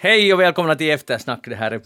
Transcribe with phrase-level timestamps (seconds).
[0.00, 1.44] Hej och välkomna till Eftersnack.
[1.44, 1.80] Det här är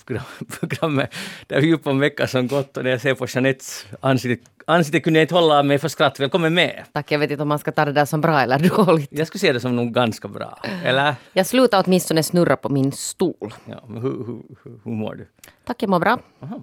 [0.61, 1.15] programmet
[1.47, 5.01] där vi djupar om veckan som gått och när jag ser på Jeanettes ansikte, ansikte
[5.01, 6.21] kunde jag inte hålla mig för skratt.
[6.21, 6.85] Välkommen med!
[6.93, 9.09] Tack, jag vet inte om man ska ta det där som bra eller dåligt.
[9.11, 10.59] Jag skulle se det som nog ganska bra.
[10.85, 11.15] Eller?
[11.33, 13.55] Jag slutar åtminstone snurra på min stol.
[13.65, 15.27] Ja, men hur, hur, hur, hur mår du?
[15.65, 16.19] Tack, jag mår bra.
[16.43, 16.63] Aha,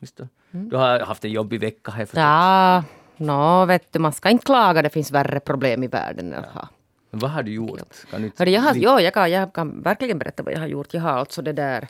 [0.00, 0.28] just det.
[0.50, 2.22] Du har haft en jobbig vecka har jag förstått.
[2.22, 2.84] Ja,
[3.16, 4.82] nå vet du, man ska inte klaga.
[4.82, 6.34] Det finns värre problem i världen.
[6.54, 6.60] Ja.
[6.62, 6.68] Men
[7.10, 8.10] vad har du gjort?
[8.10, 10.66] Kan du Hörde, jag, har, jo, jag, kan, jag kan verkligen berätta vad jag har
[10.66, 10.94] gjort.
[10.94, 11.88] Jag har alltså det där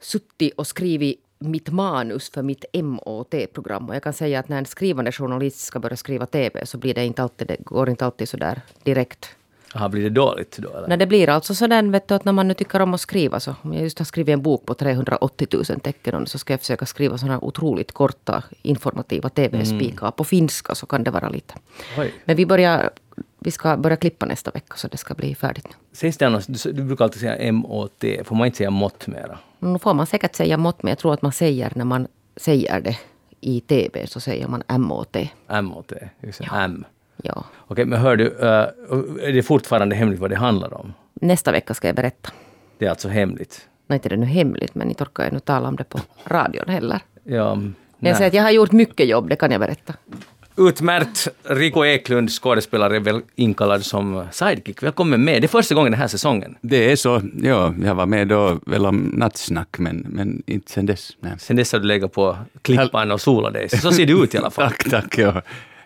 [0.00, 3.88] suttit och skrivit mitt manus för mitt MOT-program.
[3.88, 6.94] Och jag kan säga att när en skrivande journalist ska börja skriva TV så blir
[6.94, 9.36] det inte alltid, det går inte alltid så där direkt.
[9.74, 10.88] Aha, blir det dåligt då eller?
[10.88, 13.40] När det blir alltså sådär vet du, att när man nu tycker om att skriva
[13.40, 13.54] så.
[13.62, 16.60] Om jag just har skrivit en bok på 380 000 tecken och så ska jag
[16.60, 21.54] försöka skriva sådana otroligt korta informativa TV-spikar på finska så kan det vara lite.
[21.98, 22.14] Oj.
[22.24, 22.90] Men vi börjar,
[23.44, 25.74] vi ska börja klippa nästa vecka så det ska bli färdigt nu.
[25.92, 29.38] Sägs det annars, du, du brukar alltid säga MOT, får man inte säga mått mera?
[29.58, 32.80] Nu får man säkert säga mått men jag tror att man säger när man säger
[32.80, 32.98] det
[33.40, 35.16] i TV så säger man MOT.
[35.62, 36.48] MOT, just det.
[36.54, 36.84] M.
[37.22, 37.44] Ja.
[37.58, 40.92] Okej, men hör du, eh, är det fortfarande hemligt vad det handlar om?
[41.14, 42.30] Nästa vecka ska jag berätta.
[42.78, 43.68] Det är alltså hemligt?
[43.86, 46.68] Nej, inte det nu hemligt men inte orkar jag nu tala om det på radion
[46.68, 47.00] heller.
[47.24, 47.58] Ja,
[47.98, 49.94] jag säger att jag har gjort mycket jobb, det kan jag berätta.
[50.68, 51.28] Utmärkt!
[51.42, 54.82] Rico Eklund, skådespelare, är väl inkallad som sidekick.
[54.82, 55.42] Välkommen med.
[55.42, 56.56] Det är första gången den här säsongen.
[56.60, 57.22] Det är så.
[57.42, 61.16] Ja, jag var med då väl om nattsnack, men, men inte sen dess.
[61.20, 61.32] Nej.
[61.38, 63.68] Sen dess har du legat på klippan och solat dig.
[63.68, 64.70] Så ser det ut i alla fall.
[64.78, 65.18] Tack, tack.
[65.18, 65.42] Ja.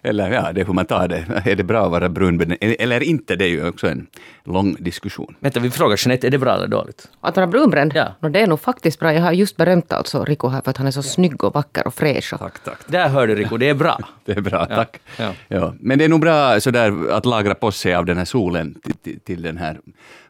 [0.06, 1.24] Eller ja, det är hur man tar det.
[1.44, 3.36] Är det bra att vara brunben eller inte?
[3.36, 4.06] Det är ju också en
[4.44, 5.34] lång diskussion.
[5.40, 7.08] Vänta, vi frågar Jeanette, är det bra eller dåligt?
[7.20, 7.92] Att vara brunbränd?
[7.94, 8.14] Ja.
[8.20, 9.12] No, det är nog faktiskt bra.
[9.14, 11.86] Jag har just berömt alltså Rico här för att han är så snygg och vacker
[11.86, 12.32] och fräsch.
[12.32, 12.78] Och Tack, tack.
[12.86, 13.98] Där hör du Rico, det är bra.
[14.24, 15.00] Det är bra, Ja, tack.
[15.18, 15.32] ja.
[15.48, 15.74] Ja.
[15.80, 18.94] Men det är nog bra sådär att lagra på sig av den här solen till,
[18.94, 19.78] till, till den här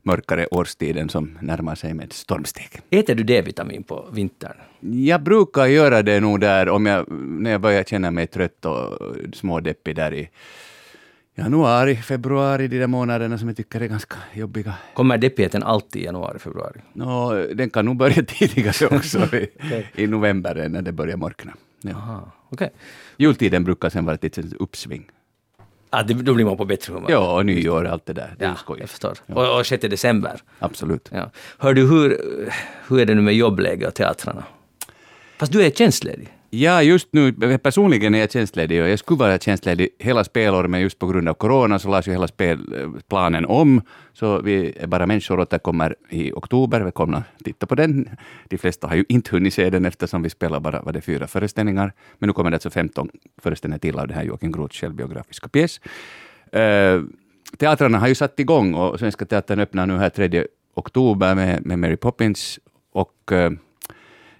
[0.07, 2.81] mörkare årstiden som närmar sig med stormsteg.
[2.91, 4.57] Äter du D-vitamin på vintern?
[4.81, 8.99] Jag brukar göra det nog där om jag, när jag börjar känna mig trött och
[9.33, 10.31] smådeppig där i
[11.35, 14.75] januari, februari, de där månaderna som jag tycker är ganska jobbiga.
[14.95, 16.81] Kommer deppigheten alltid i januari, februari?
[16.93, 19.49] Nå, den kan nog börja tidigare också, i,
[19.95, 21.53] i november när det börjar mörkna.
[21.81, 21.91] Ja.
[21.91, 22.71] Aha, okej.
[23.17, 25.11] Jultiden brukar sen vara ett litet uppsving.
[26.03, 27.11] Det, då blir man på bättre humör.
[27.11, 28.35] Ja, och nyår och allt det där.
[28.39, 28.77] Det är ja skoj.
[28.81, 29.19] jag förstår.
[29.27, 30.41] Och, och 6 december.
[30.59, 31.09] Absolut.
[31.13, 31.31] Ja.
[31.59, 32.21] Hör du, hur,
[32.89, 34.45] hur är det nu med jobbläge och teatrarna?
[35.39, 36.36] Fast du är tjänstledig.
[36.51, 40.81] Ja, just nu personligen är jag tjänstledig och jag skulle vara tjänstledig hela spelåret, men
[40.81, 43.83] just på grund av corona så lades ju hela spelplanen eh, om.
[44.13, 46.81] Så vi är bara människor återkommer i oktober.
[46.81, 48.09] Välkomna att titta på den.
[48.49, 51.27] De flesta har ju inte hunnit se den eftersom vi spelar bara var det fyra
[51.27, 51.93] föreställningar.
[52.19, 53.09] Men nu kommer det alltså 15
[53.43, 55.81] föreställningar till av den här Joakim Groths självbiografiska pjäs.
[56.57, 57.05] Uh,
[57.59, 61.79] teatrarna har ju satt igång och Svenska Teatern öppnar nu här 3 oktober med, med
[61.79, 62.59] Mary Poppins.
[62.93, 63.51] Och uh,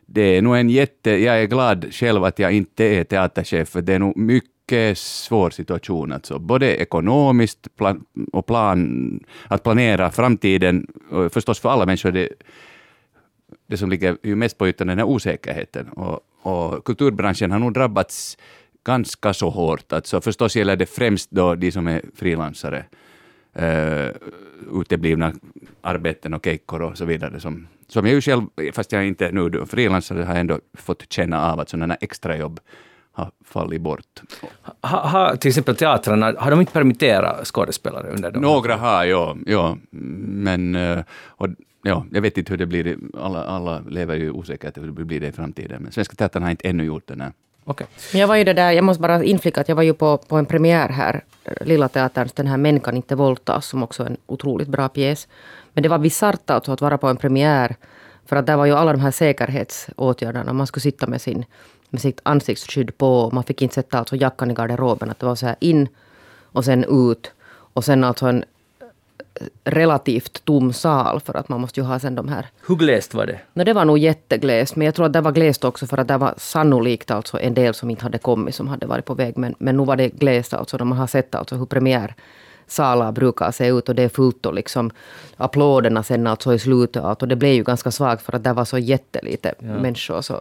[0.07, 1.11] det är nog en jätte...
[1.11, 5.51] Jag är glad själv att jag inte är teaterchef, för det är nog mycket svår
[5.51, 6.13] situation.
[6.13, 10.87] Alltså, både ekonomiskt plan, och plan, att planera framtiden.
[11.11, 12.29] Och förstås för alla människor, det,
[13.67, 15.89] det som ligger ju mest på ytan är den här osäkerheten.
[15.89, 18.39] Och, och kulturbranschen har nog drabbats
[18.85, 19.93] ganska så hårt.
[19.93, 22.85] Alltså, förstås gäller det främst då de som är frilansare.
[23.63, 24.11] Uh,
[24.81, 25.33] uteblivna
[25.81, 27.41] arbeten och keikkor och så vidare.
[27.41, 28.43] Som, som jag ju själv,
[28.73, 32.61] fast jag inte nu då frilansare, har jag ändå fått känna av att sådana extrajobb
[33.13, 34.23] har fallit bort.
[34.81, 39.37] Ha, ha, till exempel teatrarna, har de inte permitterat skådespelare under de Några har, ja.
[39.47, 41.49] ja men eh, och,
[41.83, 42.97] ja, jag vet inte hur det blir.
[43.21, 45.83] Alla, alla lever ju osäkert hur det blir det i framtiden.
[45.83, 47.17] Men Svenska Teatern har inte ännu gjort det.
[47.17, 47.31] Nej.
[47.65, 47.87] Okej.
[48.13, 50.17] Men jag var ju det där, jag måste bara inflika att jag var ju på,
[50.17, 51.25] på en premiär här,
[51.61, 55.29] Lilla Teaterns, den här Män kan inte våldtas, som också är en otroligt bra pjäs.
[55.77, 57.77] Men det var bisarrt alltså att vara på en premiär,
[58.27, 60.53] för att där var ju alla de här säkerhetsåtgärderna.
[60.53, 61.45] Man skulle sitta med, sin,
[61.91, 65.11] med sitt ansiktsskydd på, man fick inte sätta alltså jackan i garderoben.
[65.11, 65.89] Att det var så här in
[66.43, 67.33] och sen ut.
[67.49, 68.45] Och sen alltså en
[69.65, 73.27] relativt tom sal, för att man måste ju ha sen de här Hur glest var
[73.27, 73.39] det?
[73.53, 76.09] No, det var nog jätteglest, men jag tror att det var glest också för att
[76.09, 79.39] det var sannolikt alltså en del som inte hade kommit, som hade varit på väg.
[79.39, 81.67] Men, men nu var det glest alltså, när man har sett alltså hur
[82.67, 84.91] premiärsalar brukar se ut och det är fullt och liksom
[85.39, 87.23] applåderna sen alltså i slutet.
[87.23, 90.23] Och det blev ju ganska svagt för att det var så jättelite människor.
[90.23, 90.41] Så.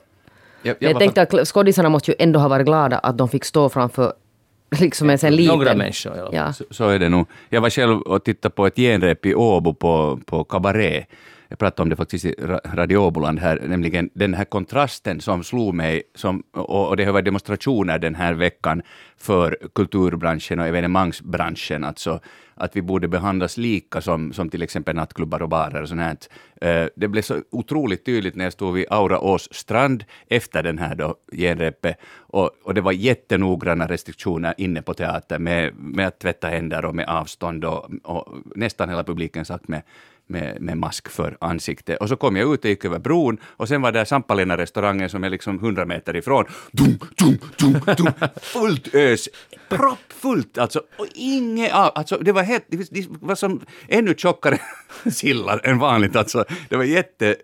[0.63, 3.45] Jag, Jag, var tänkte att skådisarna måste ju ändå ha varit glada att de fick
[3.45, 4.13] stå framför
[4.79, 5.57] liksom en sån liten...
[5.57, 6.35] Några människor i alla fall.
[6.35, 6.53] Ja.
[6.53, 7.27] Så, så är det nog.
[7.49, 11.07] Jag var själv och tittade på ett genrep i Åbo på, på Cabaret.
[11.47, 12.35] Jag pratade om det faktiskt i
[12.73, 17.13] Radio Åboland här, nämligen den här kontrasten som slog mig, som, och, och det har
[17.13, 18.81] varit demonstrationer den här veckan
[19.17, 21.83] för kulturbranschen och evenemangsbranschen.
[21.83, 22.19] Alltså
[22.55, 26.17] att vi borde behandlas lika som, som till exempel nattklubbar och barer och sånt här.
[26.61, 30.77] Eh, det blev så otroligt tydligt när jag stod vid Aura Ås strand efter den
[30.77, 36.19] här då genrepet och, och det var jättenoggranna restriktioner inne på teatern med, med att
[36.19, 39.81] tvätta händer och med avstånd och, och nästan hela publiken satt med
[40.27, 41.97] med, med mask för ansiktet.
[41.99, 45.23] Och så kom jag ut och gick över bron och sen var där Sampalina-restaurangen som
[45.23, 46.45] är liksom 100 meter ifrån.
[46.71, 49.29] Dum, dum, dum, dum, fullt ös,
[49.69, 50.81] proppfullt alltså.
[50.97, 54.59] Och inget av, alltså det var helt, det var som ännu tjockare
[55.11, 56.45] sillar än vanligt alltså.
[56.69, 57.35] Det var jätte,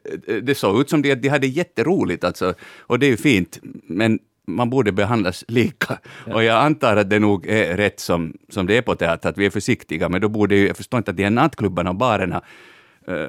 [0.41, 2.53] det såg ut som de, de hade jätteroligt alltså.
[2.79, 5.97] Och det är ju fint, men man borde behandlas lika.
[6.27, 6.33] Ja.
[6.33, 9.37] Och jag antar att det nog är rätt som, som det är på teater, att
[9.37, 11.95] vi är försiktiga, men då borde ju, jag förstår inte att de här nattklubbarna och
[11.95, 12.41] barerna
[13.09, 13.27] Uh,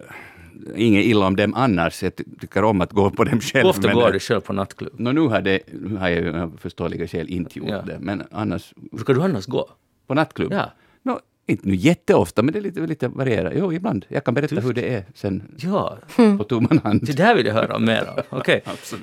[0.76, 3.62] inget illa om dem annars, jag tycker om att gå på dem själv.
[3.62, 5.00] Hur ofta går du själv på nattklubb?
[5.00, 7.82] No, nu, har det, nu har jag ju förståeliga skäl inte gjort ja.
[7.82, 8.72] det, men annars...
[8.92, 9.68] Brukar du annars gå?
[10.06, 10.52] På nattklubb?
[10.52, 10.72] Ja.
[11.02, 13.52] No, inte nu jätteofta, men det är lite, lite varierat.
[13.56, 14.06] Jo, ibland.
[14.08, 14.68] Jag kan berätta Tufft.
[14.68, 15.98] hur det är sen ja.
[16.38, 17.16] på tomman hand.
[17.16, 18.22] Det här vill jag höra mer om.
[18.38, 18.60] Okay.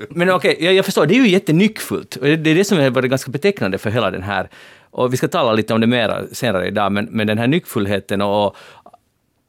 [0.09, 2.17] Men okej, okay, jag, jag, förstår, det är ju jättenyckfullt.
[2.21, 4.49] Det är det som har varit ganska betecknande för hela den här
[4.91, 8.21] och vi ska tala lite om det mera senare idag, men, men den här nyckfullheten
[8.21, 8.55] och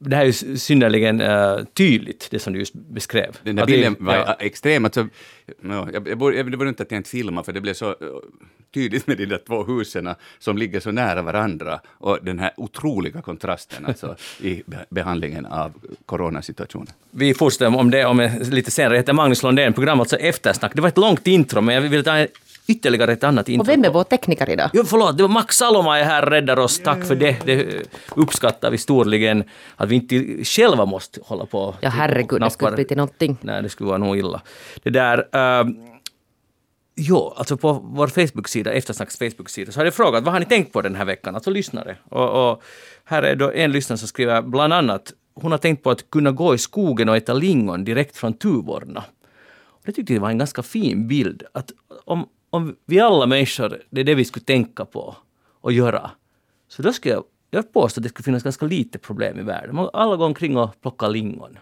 [0.02, 3.37] det här är ju synnerligen uh, tydligt, det som du just beskrev.
[3.43, 4.37] Den där bilden var ja.
[4.38, 4.85] extrem.
[4.85, 5.08] Alltså,
[5.62, 7.94] jag, jag, borde, det var inte att jag inte filmade, för det blev så uh,
[8.75, 13.23] tydligt med de där två husen som ligger så nära varandra och den här otroliga
[13.23, 15.73] kontrasten alltså, i behandlingen av
[16.06, 16.93] coronasituationen.
[17.11, 18.94] Vi fortsätter om det om lite senare.
[18.94, 20.73] Jag heter Magnus Lundén, programmet alltså Eftersnack.
[20.75, 22.29] Det var ett långt intro, men jag vill ta en
[22.70, 23.62] ytterligare ett annat intro.
[23.62, 24.70] Och vem är vår tekniker idag?
[24.72, 26.78] Jo, förlåt, det var Max Saloma är här och räddar oss.
[26.78, 27.37] Tack för det.
[27.44, 27.87] Det
[28.17, 29.44] uppskattar vi storligen.
[29.76, 31.75] Att vi inte själva måste hålla på.
[31.81, 33.37] Ja, herregud, det skulle bli till någonting.
[33.40, 34.40] Nej, det skulle vara nog illa.
[34.82, 35.19] Det där...
[35.19, 35.70] Uh,
[37.02, 40.73] Jo, alltså på vår Facebook-sida, Eftersnacks Facebook-sida, så har jag frågat vad har ni tänkt
[40.73, 41.96] på den här veckan, alltså lyssnare.
[42.08, 42.62] Och, och
[43.05, 46.31] här är då en lyssnare som skriver bland annat, hon har tänkt på att kunna
[46.31, 49.05] gå i skogen och äta lingon direkt från Tuvorna.
[49.84, 51.43] Det tyckte jag var en ganska fin bild.
[51.52, 51.70] Att
[52.05, 55.17] om, om vi alla människor, det är det vi skulle tänka på
[55.61, 56.11] och göra,
[56.69, 59.75] så då skulle jag, jag påstå att det skulle finnas ganska lite problem i världen.
[59.75, 61.58] Man alla går omkring och plockar lingon.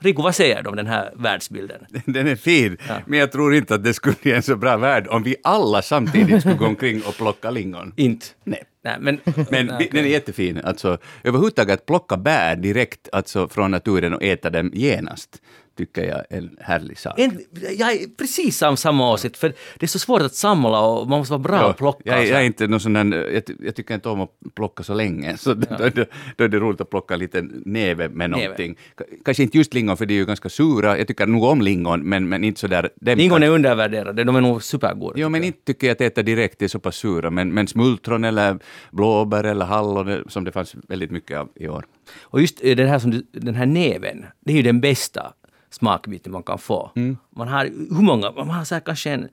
[0.00, 1.86] Rico, vad säger du om den här världsbilden?
[2.04, 2.94] Den är fin, ja.
[3.06, 5.82] men jag tror inte att det skulle bli en så bra värld om vi alla
[5.82, 7.92] samtidigt skulle gå omkring och plocka lingon.
[7.96, 8.26] Inte?
[8.44, 8.62] Nej.
[8.84, 9.20] Nej, men
[9.50, 10.60] men nej, den är jättefin.
[10.64, 15.42] Alltså, överhuvudtaget att plocka bär direkt alltså, från naturen och äta dem genast
[15.78, 17.18] tycker jag en härlig sak.
[17.18, 17.40] En,
[17.78, 19.48] jag är precis av samma åsikt, för
[19.78, 22.02] det är så svårt att samla och man måste vara bra ja, att plocka.
[22.04, 24.94] Jag, jag, är inte någon sån där, jag, jag, tycker inte om att plocka så
[24.94, 25.76] länge, så ja.
[25.78, 26.04] då, då,
[26.36, 28.76] då, är det roligt att plocka en liten näve med någonting.
[28.98, 29.22] Näve.
[29.24, 30.98] Kanske inte just lingon, för de är ju ganska sura.
[30.98, 32.90] Jag tycker nog om lingon, men, men inte så där...
[33.00, 35.14] Lingon är undervärderade, de är nog supergoda.
[35.16, 38.24] Jo, men inte tycker jag att äta direkt är så pass sura, men, men smultron
[38.24, 38.58] eller
[38.90, 41.84] blåbär eller hallon, som det fanns väldigt mycket av i år.
[42.20, 45.32] Och just det här som du, den här näven, det är ju den bästa
[45.70, 46.90] smakbiten man kan få.
[46.96, 47.16] Mm.
[47.36, 48.30] Man har hur många?
[48.30, 49.28] Man har så kanske en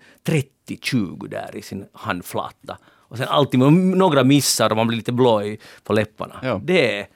[0.67, 2.77] 30-20 där i sin handflata.
[3.07, 5.41] Och sen alltid några missar och man blir lite blå
[5.83, 6.35] på läpparna.
[6.43, 6.61] Ja.
[6.63, 7.07] Det, är,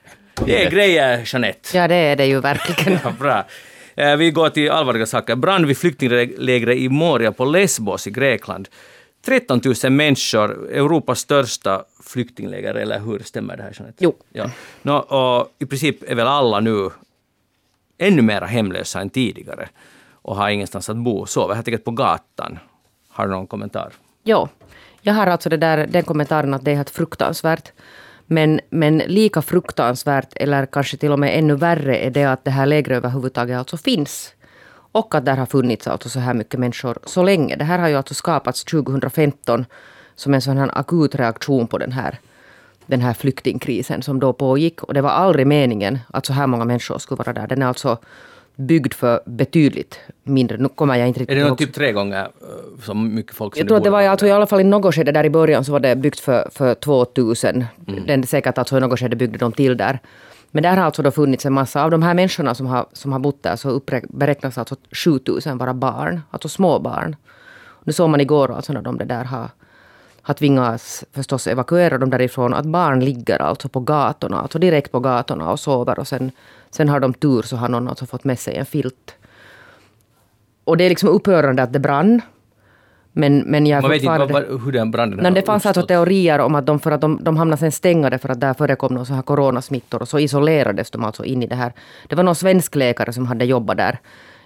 [0.46, 1.78] det är grejer, Jeanette.
[1.78, 3.00] Ja, det är det ju verkligen.
[3.04, 3.46] ja, bra.
[3.96, 5.36] Eh, vi går till allvarliga saker.
[5.36, 8.70] Brand vid flyktinglägret i Moria på Lesbos i Grekland.
[9.26, 13.20] 13 000 människor, Europas största flyktingläger, eller hur?
[13.20, 14.04] Stämmer det här Jeanette?
[14.04, 14.16] Jo.
[14.34, 14.52] Ja.
[14.82, 16.90] No, och I princip är väl alla nu
[18.00, 19.70] ännu mer hemlösa än tidigare
[20.12, 22.60] och har ingenstans att bo, sover helt enkelt på gatan.
[23.10, 23.94] Har du någon kommentar?
[24.24, 24.50] Ja,
[25.02, 27.72] jag har alltså det där, den kommentaren att det är helt fruktansvärt.
[28.26, 32.52] Men, men lika fruktansvärt, eller kanske till och med ännu värre, är det att det
[32.52, 34.34] här lägret överhuvudtaget alltså finns.
[34.92, 37.56] Och att där har funnits alltså så här mycket människor så länge.
[37.56, 39.66] Det här har ju alltså skapats 2015
[40.16, 42.20] som en sån här akut reaktion på den här
[42.90, 44.84] den här flyktingkrisen som då pågick.
[44.84, 47.48] Och det var aldrig meningen att så här många människor skulle vara där.
[47.48, 47.98] Den är alltså
[48.56, 50.58] byggd för betydligt mindre.
[50.58, 53.54] Nu kommer jag inte riktigt Är det någon typ tre gånger uh, så mycket folk
[53.54, 55.30] som Jag tror att det var alltså i alla fall i något skede där i
[55.30, 57.66] början så var det byggt för, för 2000.
[57.88, 58.06] Mm.
[58.06, 60.00] Den säkert alltså i något skede byggde de till där.
[60.52, 63.12] Men där har alltså då funnits en massa, av de här människorna som har, som
[63.12, 67.16] har bott där så beräknas alltså 7000 vara barn, alltså små barn.
[67.84, 69.50] Nu såg man igår alltså när de det där har
[70.22, 72.54] har tvingats förstås evakuera dem därifrån.
[72.54, 76.00] Att barn ligger alltså på gatorna, alltså direkt på gatorna och sover.
[76.00, 76.32] Och sen,
[76.70, 79.16] sen har de tur så har någon alltså fått med sig en filt.
[80.64, 82.22] Och det är liksom upprörande att det brann.
[83.12, 86.40] Men, men jag Man vet inte vad, hur den branden har Det fanns alltså teorier
[86.40, 89.06] om att de, för att de, de hamnade sen stängade för att där förekom någon
[89.06, 91.74] så här coronasmittor och så isolerades de alltså in i det här.
[92.08, 94.00] Det var någon svensk läkare som hade jobbat där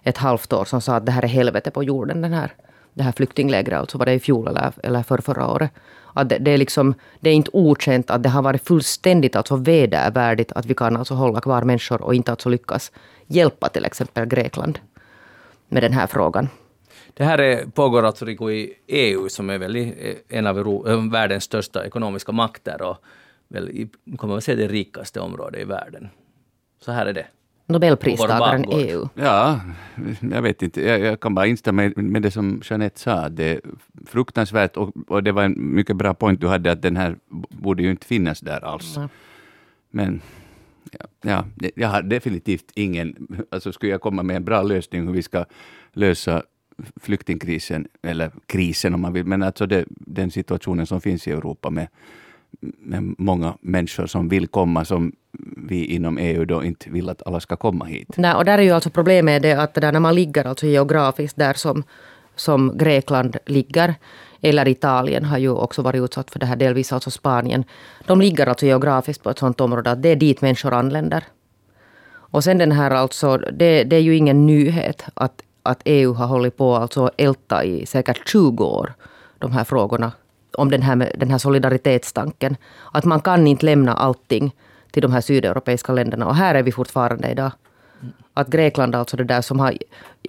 [0.04, 2.52] ett halvt år som sa att det här är helvete på jorden den här
[2.94, 5.72] det här flyktinglägret, alltså var det i fjol eller, eller för förra året.
[6.14, 9.56] Att det, det, är liksom, det är inte okänt att det har varit fullständigt alltså
[9.56, 12.92] vedervärdigt att vi kan alltså hålla kvar människor och inte alltså lyckas
[13.28, 14.80] hjälpa till exempel Grekland
[15.68, 16.50] med den här frågan.
[17.14, 19.92] Det här är, pågår alltså i EU som är väl eh,
[20.30, 22.98] en av Euro, eh, världens största ekonomiska makter och
[23.48, 26.10] väl kommer man säga det rikaste området i världen.
[26.80, 27.26] Så här är det.
[27.74, 29.10] Nobelpristagaren EU.
[29.16, 29.60] Ja,
[30.32, 30.82] jag vet inte.
[30.82, 33.30] Jag, jag kan bara instämma med det som Jeanette sa.
[33.30, 33.62] Det är
[34.06, 37.16] fruktansvärt och, och, det var en mycket bra point du hade att den här
[37.50, 38.98] borde ju inte finnas där alls.
[38.98, 39.10] Mm.
[39.92, 40.22] Men
[40.92, 43.28] ja, ja, jag har definitivt ingen...
[43.52, 45.46] Alltså skulle jag komma med en bra lösning hur vi ska
[45.94, 46.44] lösa
[47.02, 51.70] flyktingkrisen, eller krisen om man vill, men alltså det, den situationen som finns i Europa
[51.70, 51.88] med med
[53.18, 55.12] många människor som vill komma som
[55.68, 58.08] vi inom EU då inte vill att alla ska komma hit.
[58.18, 61.38] Nej, och där är ju alltså problemet det att där när man ligger alltså geografiskt
[61.38, 61.84] där som,
[62.36, 63.96] som Grekland ligger,
[64.42, 67.64] eller Italien har ju också varit utsatt för det här, delvis alltså Spanien.
[68.06, 71.24] De ligger alltså geografiskt på ett sådant område att det är dit människor anländer.
[72.34, 76.28] Och sen den här alltså, det, det är ju ingen nyhet att, att EU har
[76.28, 78.94] hållit på alltså älta i säkert 20 år,
[79.40, 80.12] de här frågorna
[80.58, 82.58] om den här, den här solidaritetstanken.
[82.92, 84.52] Att man kan inte lämna allting
[84.92, 86.26] till de här sydeuropeiska länderna.
[86.28, 87.52] Och här är vi fortfarande idag.
[88.34, 89.78] Att Grekland alltså det där som har...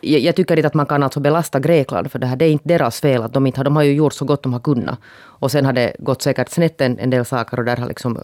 [0.02, 2.36] Jag, jag tycker inte att man kan alltså belasta Grekland för det här.
[2.36, 3.64] Det är inte deras fel att de inte har...
[3.64, 4.98] De har ju gjort så gott de har kunnat.
[5.40, 8.18] Och sen har det gått säkert snett en, en del saker och där har liksom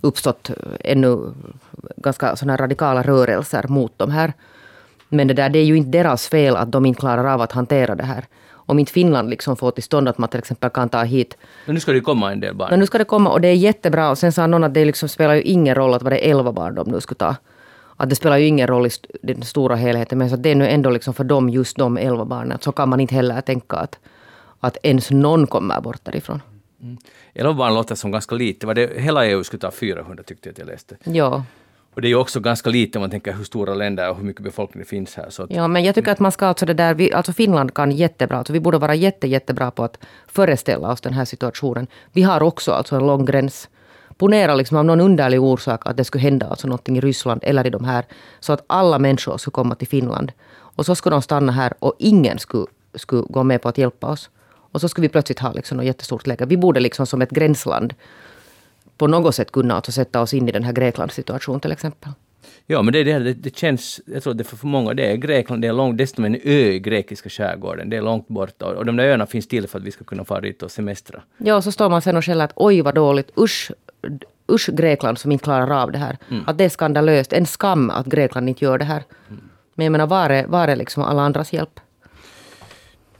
[0.00, 0.50] uppstått
[0.80, 1.32] ännu
[1.96, 4.32] ganska såna radikala rörelser mot de här.
[5.08, 7.52] Men det där, det är ju inte deras fel att de inte klarar av att
[7.52, 8.24] hantera det här
[8.66, 11.36] om inte Finland liksom får till stånd att man till exempel kan ta hit...
[11.66, 12.70] Men nu ska det komma en del barn.
[12.70, 14.10] Men nu ska det komma och det är jättebra.
[14.10, 16.52] Och sen sa någon att det liksom spelar ju ingen roll att vad det elva
[16.52, 17.36] barn de nu skulle ta.
[17.96, 18.90] Att det spelar ju ingen roll i
[19.22, 20.18] den stora helheten.
[20.18, 22.58] Men så det är nu ändå liksom för dem, just de elva barnen.
[22.60, 23.98] Så kan man inte heller tänka att,
[24.60, 26.42] att ens någon kommer bort därifrån.
[26.82, 26.96] Mm.
[27.34, 28.66] Elva barn låter som ganska lite.
[28.66, 30.96] Var det, hela EU skulle ta 400 tyckte jag att jag läste.
[31.04, 31.44] Ja.
[31.94, 34.24] Och det är ju också ganska lite om man tänker hur stora länder och hur
[34.24, 35.30] mycket befolkning det finns här.
[35.30, 37.74] Så att, ja, men jag tycker att man ska alltså det där, vi, alltså Finland
[37.74, 41.86] kan jättebra, alltså vi borde vara jätte, jättebra på att föreställa oss den här situationen.
[42.12, 43.68] Vi har också alltså en lång gräns.
[44.18, 47.66] Ponera liksom av någon underlig orsak att det skulle hända alltså någonting i Ryssland eller
[47.66, 48.04] i de här,
[48.40, 50.32] så att alla människor skulle komma till Finland.
[50.52, 54.06] Och så skulle de stanna här och ingen skulle, skulle gå med på att hjälpa
[54.06, 54.30] oss.
[54.72, 56.46] Och så skulle vi plötsligt ha liksom något jättestort läge.
[56.46, 57.94] Vi borde liksom som ett gränsland
[58.96, 62.12] på något sätt kunna alltså sätta oss in i den här Greklands situation till exempel.
[62.66, 65.62] Ja, men det, är det, det känns, jag tror det för många, det är Grekland,
[65.62, 68.96] det är långt, dessutom en ö i grekiska skärgården, det är långt borta och de
[68.96, 71.22] där öarna finns till för att vi ska kunna fara dit och semestra.
[71.38, 73.72] Ja, och så står man sen och skäller att oj vad dåligt, usch,
[74.52, 76.18] usch Grekland som inte klarar av det här.
[76.30, 76.44] Mm.
[76.46, 79.02] Att det är skandalöst, en skam att Grekland inte gör det här.
[79.28, 79.42] Mm.
[79.74, 81.80] Men jag menar, var är, var är liksom alla andras hjälp?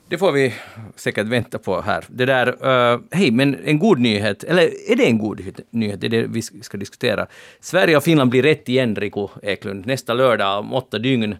[0.09, 0.55] Det får vi
[0.97, 2.05] säkert vänta på här.
[2.09, 6.01] Det där, uh, hej, men en god nyhet, eller är det en god nyhet?
[6.01, 7.27] Det är det vi ska diskutera.
[7.61, 9.87] Sverige och Finland blir rätt igen, Riku Eklund.
[9.87, 11.37] Nästa lördag om åtta dygn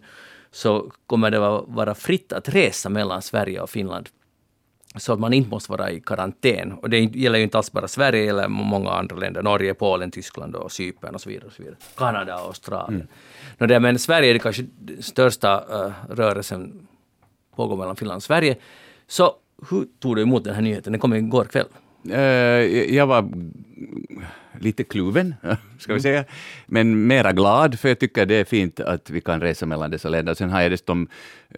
[0.51, 4.09] så kommer det vara fritt att resa mellan Sverige och Finland.
[4.97, 6.73] Så att man inte måste vara i karantän.
[6.73, 9.43] Och det gäller ju inte alls bara Sverige, eller många andra länder.
[9.43, 11.47] Norge, Polen, Tyskland och Cypern och så vidare.
[11.47, 11.77] Och så vidare.
[11.97, 12.95] Kanada och Australien.
[12.95, 13.07] Mm.
[13.59, 14.67] No, det, men Sverige är kanske
[15.01, 16.87] största uh, rörelsen
[17.57, 18.57] pågår mellan Finland och Sverige.
[19.07, 19.33] Så
[19.71, 20.93] hur tog du emot den här nyheten?
[20.93, 21.67] Den kom igår kväll.
[22.11, 23.29] Uh, jag var
[24.61, 25.35] lite kluven,
[25.79, 26.03] ska vi mm.
[26.03, 26.25] säga,
[26.67, 30.09] men mera glad, för jag tycker det är fint att vi kan resa mellan dessa
[30.09, 30.35] länder.
[30.35, 31.09] Sen har jag dessutom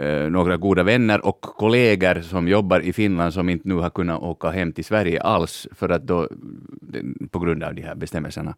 [0.00, 4.22] uh, några goda vänner och kollegor som jobbar i Finland som inte nu har kunnat
[4.22, 6.28] åka hem till Sverige alls, för att då,
[7.30, 8.54] på grund av de här bestämmelserna.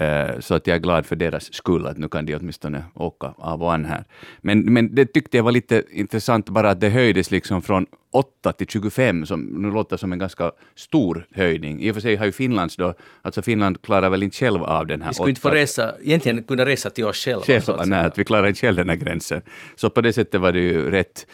[0.00, 3.34] Eh, så att jag är glad för deras skull, att nu kan de åtminstone åka
[3.36, 4.04] av och an här.
[4.40, 8.52] Men, men det tyckte jag var lite intressant bara att det höjdes liksom från 8
[8.52, 11.82] till 25, som nu låter som en ganska stor höjning.
[11.82, 14.86] I och för sig har ju Finlands då, alltså Finland klarar väl inte själv av
[14.86, 15.10] den här.
[15.10, 17.42] Vi skulle inte få resa, egentligen kunna resa till oss själva.
[17.42, 19.42] Själva, nej, att vi klarar inte själv den här gränsen.
[19.76, 21.26] Så på det sättet var det ju rätt.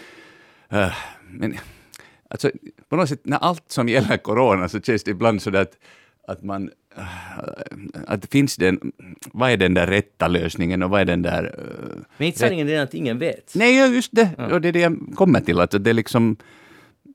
[0.73, 0.93] Uh,
[1.31, 1.57] men
[2.31, 2.51] alltså,
[2.89, 5.73] på något sätt, när allt som gäller corona så känns det ibland så att,
[6.29, 6.71] att man
[8.07, 8.79] att finns det,
[9.33, 11.45] vad är den där rätta lösningen och vad är den där...
[11.45, 13.53] Uh, Men inte sanningen är att ingen vet?
[13.55, 14.31] Nej, just det.
[14.39, 14.55] Ja.
[14.55, 15.61] Och det är det jag kommer till.
[15.61, 16.37] Att det är liksom,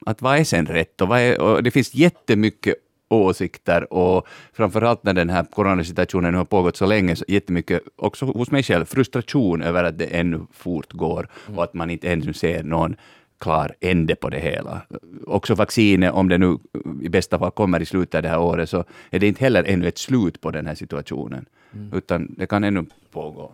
[0.06, 1.02] att vad är sen rätt?
[1.02, 2.76] Och, vad är, och det finns jättemycket
[3.10, 8.52] åsikter och framförallt när den här coronasituationen har pågått så länge, så jättemycket, också hos
[8.52, 11.58] mig själv, frustration över att det ännu fortgår mm.
[11.58, 12.96] och att man inte ännu ser någon
[13.40, 14.82] klar ände på det hela.
[15.28, 16.58] Också vaccinet, om det nu
[17.02, 19.64] i bästa fall kommer i slutet av det här året, så är det inte heller
[19.64, 21.98] ännu ett slut på den här situationen, mm.
[21.98, 23.52] utan det kan ännu pågå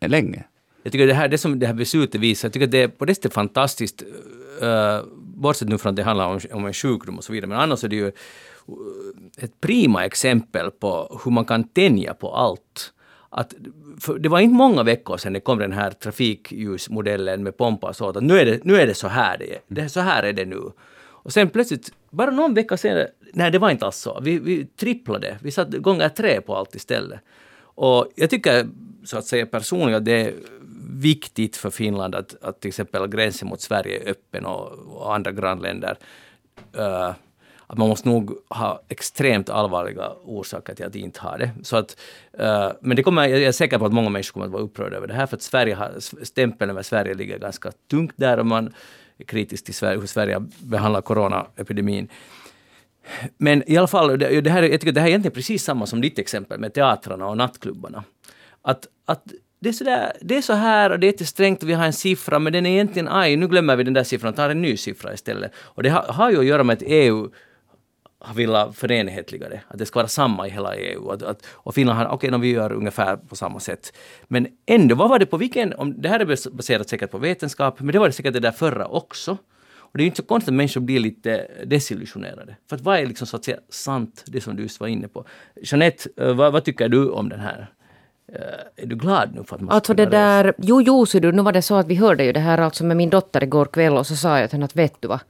[0.00, 0.44] länge.
[0.82, 3.04] Jag tycker det här, det som det här beslutet visar, jag tycker det är på
[3.04, 4.02] det sättet fantastiskt
[4.62, 7.58] uh, bortsett nu från att det handlar om, om en sjukdom och så vidare, men
[7.58, 8.12] annars är det ju
[9.38, 12.92] ett prima exempel på hur man kan tänja på allt.
[13.38, 13.54] Att,
[14.20, 18.20] det var inte många veckor sedan det kom den här trafikljusmodellen med pompa och sånt.
[18.20, 19.60] nu är det, nu är det så här det är.
[19.68, 20.60] Det, så här är det nu.
[20.98, 24.20] Och sen plötsligt, bara någon vecka senare, nej det var inte alls så.
[24.20, 27.20] Vi, vi tripplade, vi satte gånger tre på allt istället.
[27.58, 28.68] Och jag tycker
[29.04, 30.34] så att säga personligen att det är
[30.90, 35.32] viktigt för Finland att, att till exempel gränsen mot Sverige är öppen och, och andra
[35.32, 35.98] grannländer.
[36.78, 37.12] Uh,
[37.66, 41.50] att man måste nog ha extremt allvarliga orsaker till att inte ha det.
[41.62, 41.96] Så att,
[42.40, 44.96] uh, men det kommer, jag är säker på att många människor kommer att vara upprörda
[44.96, 48.46] över det här, för att Sverige har, stämpeln över Sverige ligger ganska tungt där och
[48.46, 48.74] man
[49.18, 52.08] är kritisk till Sverige, hur Sverige behandlar coronaepidemin.
[53.38, 55.86] Men i alla fall, det, det här, jag tycker det här är egentligen precis samma
[55.86, 58.04] som ditt exempel med teatrarna och nattklubbarna.
[58.62, 59.22] Att, att
[59.60, 61.72] det är, så där, det är så här och det är inte strängt och vi
[61.72, 64.36] har en siffra men den är egentligen aj, nu glömmer vi den där siffran och
[64.36, 65.52] tar en ny siffra istället.
[65.56, 67.30] Och det har, har ju att göra med att EU
[68.34, 71.10] velat förenhetliga det, att det ska vara samma i hela EU.
[71.10, 73.92] Att, att, och Finland har, okej, okay, vi gör ungefär på samma sätt.
[74.28, 77.80] Men ändå, vad var det på vilken, om, det här är baserat säkert på vetenskap,
[77.80, 79.38] men det var det säkert det där förra också.
[79.96, 82.56] Och det är ju inte så konstigt att människor blir lite desillusionerade.
[82.68, 85.08] För att vad är liksom så att säga sant, det som du just var inne
[85.08, 85.24] på.
[85.62, 87.66] Jeanette, eh, vad, vad tycker du om den här
[88.32, 91.32] Uh, är du glad nu för att man Alltså det där, jo, jo, så du,
[91.32, 93.64] nu var det så att vi hörde ju det här alltså med min dotter igår
[93.64, 95.20] kväll och så sa jag till henne att vet du vad,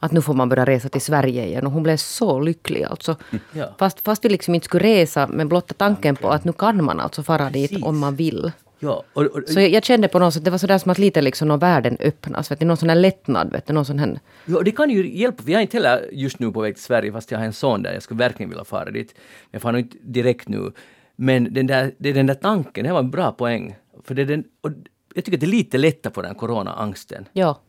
[0.00, 1.66] att nu får man börja resa till Sverige igen.
[1.66, 3.16] Och hon blev så lycklig alltså.
[3.52, 3.74] Ja.
[3.78, 7.00] Fast, fast vi liksom inte skulle resa, men blotta tanken på att nu kan man
[7.00, 7.86] alltså fara dit Precis.
[7.86, 8.52] om man vill.
[8.82, 10.98] Ja, och, och, så jag, jag, kände på något sätt, det var sådär som att
[10.98, 12.50] lite liksom någon världen öppnas.
[12.50, 14.20] Vet du, någon sån här lättnad, vet du, någon sån här...
[14.44, 15.42] Ja, det kan ju hjälpa.
[15.46, 17.82] Vi är inte heller just nu på väg till Sverige, fast jag har en son
[17.82, 17.92] där.
[17.92, 19.14] Jag skulle verkligen vilja fara dit.
[19.14, 20.72] Men jag far nog inte direkt nu.
[21.16, 23.76] Men den där, det är den där tanken, det var en bra poäng.
[24.04, 24.70] För det är den, och
[25.14, 27.24] jag tycker att det är lite lättare på den corona-angsten.
[27.32, 27.60] Ja.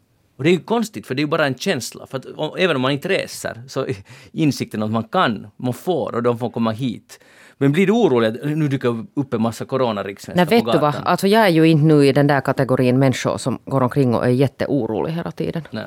[0.41, 2.05] Och det är ju konstigt, för det är ju bara en känsla.
[2.07, 3.85] För att om, även om man inte reser, så
[4.31, 7.19] insikten att man kan, man får och de får komma hit.
[7.57, 10.65] Men blir du orolig att nu dyker upp en massa coronariksvenskar på gatan?
[10.65, 13.59] vet du vad, alltså jag är ju inte nu i den där kategorin människor som
[13.65, 15.67] går omkring och är jätteorolig hela tiden.
[15.71, 15.85] Nej.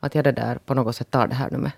[0.00, 1.72] Att jag det där på något sätt tar det här nu med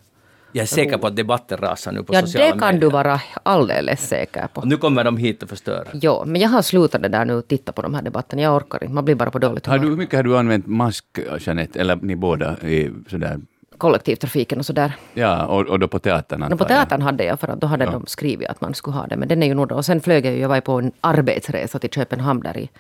[0.55, 2.49] jag är säker på att debatten rasar nu på ja, sociala medier.
[2.49, 4.61] Ja, det kan du vara alldeles säker på.
[4.61, 5.89] Och nu kommer de hit och förstör.
[5.93, 8.43] Ja, men jag har slutat det där nu titta på de här debatterna.
[8.43, 9.79] Jag orkar inte, man blir bara på dåligt humör.
[9.79, 11.05] Har du, hur mycket har du använt mask,
[11.41, 13.41] Jeanette, eller ni båda, i sådär
[13.79, 14.93] kollektivtrafiken och sådär.
[15.15, 17.85] Ja, och, och då på teatern no, På teatern hade jag, för att då hade
[17.85, 17.91] ja.
[17.91, 19.17] de skrivit att man skulle ha det.
[19.17, 19.75] Men den är ju nog då.
[19.75, 22.71] Och sen flög jag ju, jag var på en arbetsresa till Köpenhamn där i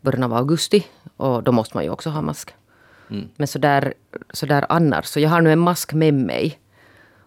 [0.00, 0.86] början av augusti.
[1.16, 2.54] Och då måste man ju också ha mask.
[3.10, 3.28] Mm.
[3.36, 3.94] Men sådär,
[4.32, 6.58] sådär annars, så jag har nu en mask med mig.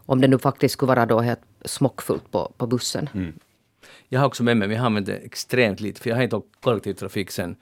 [0.06, 3.10] Om det nu faktiskt skulle vara då helt smockfullt på, på bussen.
[3.14, 3.34] Mm.
[4.10, 6.24] Jag har också med mig, men jag har använt det extremt lite, för jag har
[6.24, 7.56] inte åkt kollektivtrafik sen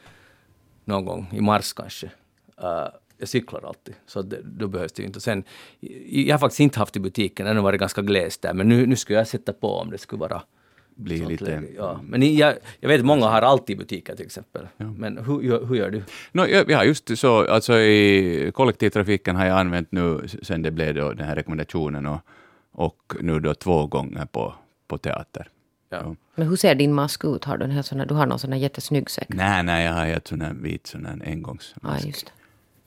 [0.85, 2.05] någon gång i mars kanske.
[2.05, 5.21] Uh, jag cyklar alltid, så det, då behövs det ju inte.
[5.21, 5.43] Sen,
[6.09, 8.85] jag har faktiskt inte haft i butiken, det har varit ganska glest där, men nu,
[8.85, 10.41] nu skulle jag sätta på om det skulle vara
[10.95, 11.63] bli lite...
[11.77, 11.99] Ja.
[12.03, 14.67] Men jag, jag vet att många har alltid butiker till exempel.
[14.77, 14.85] Ja.
[14.85, 16.03] Men hur, hur gör du?
[16.31, 21.13] No, ja, just så, alltså i kollektivtrafiken har jag använt nu sen det blev då
[21.13, 22.19] den här rekommendationen och,
[22.71, 24.53] och nu då två gånger på,
[24.87, 25.47] på teater.
[25.89, 26.15] Ja.
[26.35, 27.43] Men hur ser din mask ut?
[27.43, 29.27] Har du, en sån här, du har någon sån här jättesnygg säck?
[29.29, 32.03] Nej, nej, jag har en sån här vit sån här engångsmask.
[32.03, 32.31] Ja, just det.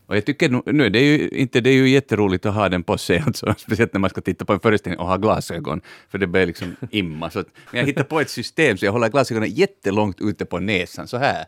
[0.07, 2.83] Och jag tycker nu, det är ju inte, det är ju jätteroligt att ha den
[2.83, 6.19] på sig, alltså, speciellt när man ska titta på en föreställning och ha glasögon, för
[6.19, 7.31] det börjar liksom imma.
[7.31, 10.59] Så att, men jag hittar på ett system så jag håller glasögonen jättelångt ute på
[10.59, 11.45] näsan, så här.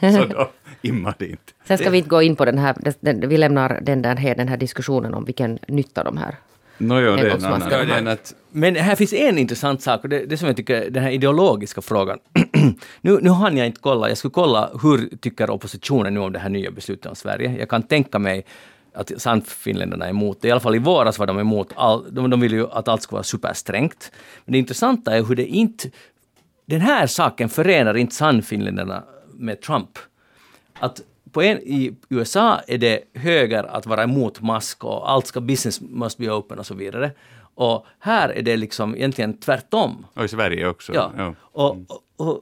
[0.12, 0.50] så då
[0.82, 1.52] immar det inte.
[1.64, 4.56] Sen ska vi inte gå in på den här, vi lämnar den, där, den här
[4.56, 6.34] diskussionen om vilken nytta de här
[6.78, 8.08] No, jo, det är en annan.
[8.08, 8.34] Att...
[8.50, 11.82] Men här finns en intressant sak, och det, det som jag tycker, den här ideologiska
[11.82, 12.18] frågan.
[13.00, 16.38] nu, nu hann jag inte kolla, jag skulle kolla hur tycker oppositionen nu om det
[16.38, 17.56] här nya beslutet om Sverige.
[17.58, 18.44] Jag kan tänka mig
[18.94, 20.48] att Sannfinländarna är emot det.
[20.48, 23.02] I alla fall i våras var de emot all, de, de ville ju att allt
[23.02, 24.12] skulle vara supersträngt.
[24.44, 25.90] Men det intressanta är hur det inte...
[26.66, 29.02] Den här saken förenar inte Sannfinländarna
[29.34, 29.98] med Trump.
[30.78, 31.00] Att
[31.36, 35.80] på en, I USA är det höger att vara emot mask och allt ska business
[35.80, 37.10] must be open och så vidare.
[37.54, 40.06] Och här är det liksom egentligen tvärtom.
[40.14, 40.94] Och i Sverige också.
[40.94, 41.12] Ja.
[41.16, 41.34] ja.
[41.40, 42.40] Och, och, och,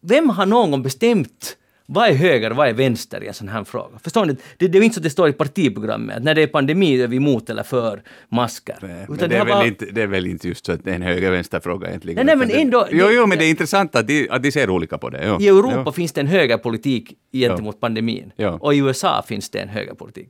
[0.00, 1.56] vem har någon gång bestämt
[1.86, 3.98] vad är höger vad är vänster i en sån här fråga?
[4.02, 4.36] Förstår ni?
[4.56, 7.00] Det, det är inte så att det står i partiprogrammet att när det är pandemi
[7.00, 8.76] är vi emot eller för masker.
[8.82, 9.66] Nej, men det, är bara...
[9.66, 12.26] inte, det är väl inte just så att det är en höger-vänster-fråga egentligen.
[12.26, 14.70] Nej, nej, men ändå, jo, jo, men det är intressant att de, att de ser
[14.70, 15.26] olika på det.
[15.26, 15.40] Jo.
[15.40, 15.92] I Europa jo.
[15.92, 17.80] finns det en högerpolitik gentemot jo.
[17.80, 18.32] pandemin.
[18.36, 18.58] Jo.
[18.60, 20.28] Och i USA finns det en högerpolitik.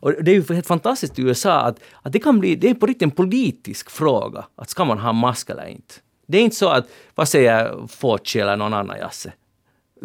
[0.00, 2.74] Och det är ju helt fantastiskt i USA att, att det kan bli, det är
[2.74, 5.94] på riktigt en politisk fråga, att ska man ha mask eller inte.
[6.26, 9.32] Det är inte så att, vad säger Fauci eller någon annan jasse?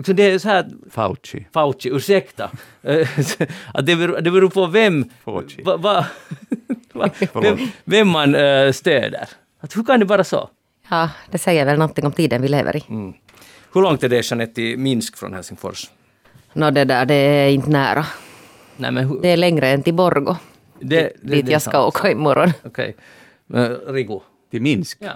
[0.06, 1.48] Så det är så här, Fauci.
[1.54, 2.52] Fauci, ursäkta.
[2.82, 3.08] Eh,
[3.74, 5.62] att det, beror, det beror på vem, Fauci.
[5.64, 6.06] va, va,
[6.94, 9.30] va, vem, vem man uh, stöder.
[9.60, 10.50] Att hur kan det vara så?
[10.90, 12.84] Ja, det säger väl någonting om tiden vi lever i.
[12.90, 13.14] Mm.
[13.74, 15.90] Hur långt är det Jeanette till Minsk från Helsingfors?
[16.54, 18.06] Nå, det där, det är inte nära.
[18.78, 20.36] Nej men hur, Det är längre än till Borgo.
[20.80, 21.96] det, det, dit det jag ska sant.
[21.96, 22.52] åka imorgon.
[22.64, 22.96] Okej.
[23.46, 24.22] Men Rigo?
[24.52, 24.98] Till Minsk.
[25.02, 25.12] Ja.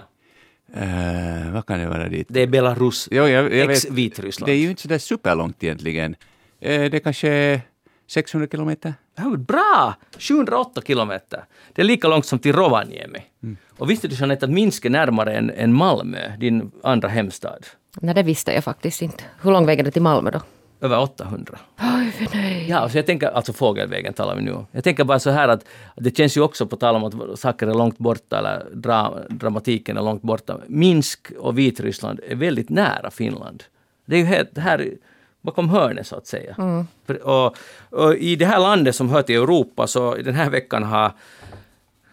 [0.74, 2.26] Eh, vad kan det vara dit?
[2.30, 4.48] Det är Belarus, Jo, jag, jag ex-Vitryssland.
[4.48, 6.16] Det är ju inte så där superlångt egentligen.
[6.60, 7.60] Eh, det är kanske
[8.06, 8.94] 600 kilometer.
[9.16, 9.94] Ja, Bra!
[10.18, 11.44] 708 kilometer.
[11.72, 13.20] Det är lika långt som till Rovaniemi.
[13.78, 17.66] Och visste du Jeanette att Minsk är närmare än, än Malmö, din andra hemstad?
[18.00, 19.24] Nej, det visste jag faktiskt inte.
[19.42, 20.40] Hur lång väg är det till Malmö då?
[20.80, 21.58] Över 800.
[21.80, 22.66] Oj, nej.
[22.68, 24.66] Ja, så jag tänker, alltså fågelvägen talar vi nu om.
[24.72, 25.64] Jag tänker bara så här att
[25.96, 29.96] det känns ju också på tal om att saker är långt borta eller dra, dramatiken
[29.96, 30.58] är långt borta.
[30.66, 33.64] Minsk och Vitryssland är väldigt nära Finland.
[34.06, 34.90] Det är ju helt här
[35.40, 36.56] bakom hörnet så att säga.
[37.06, 37.56] För, och,
[37.90, 41.12] och I det här landet som hör till Europa så den här veckan har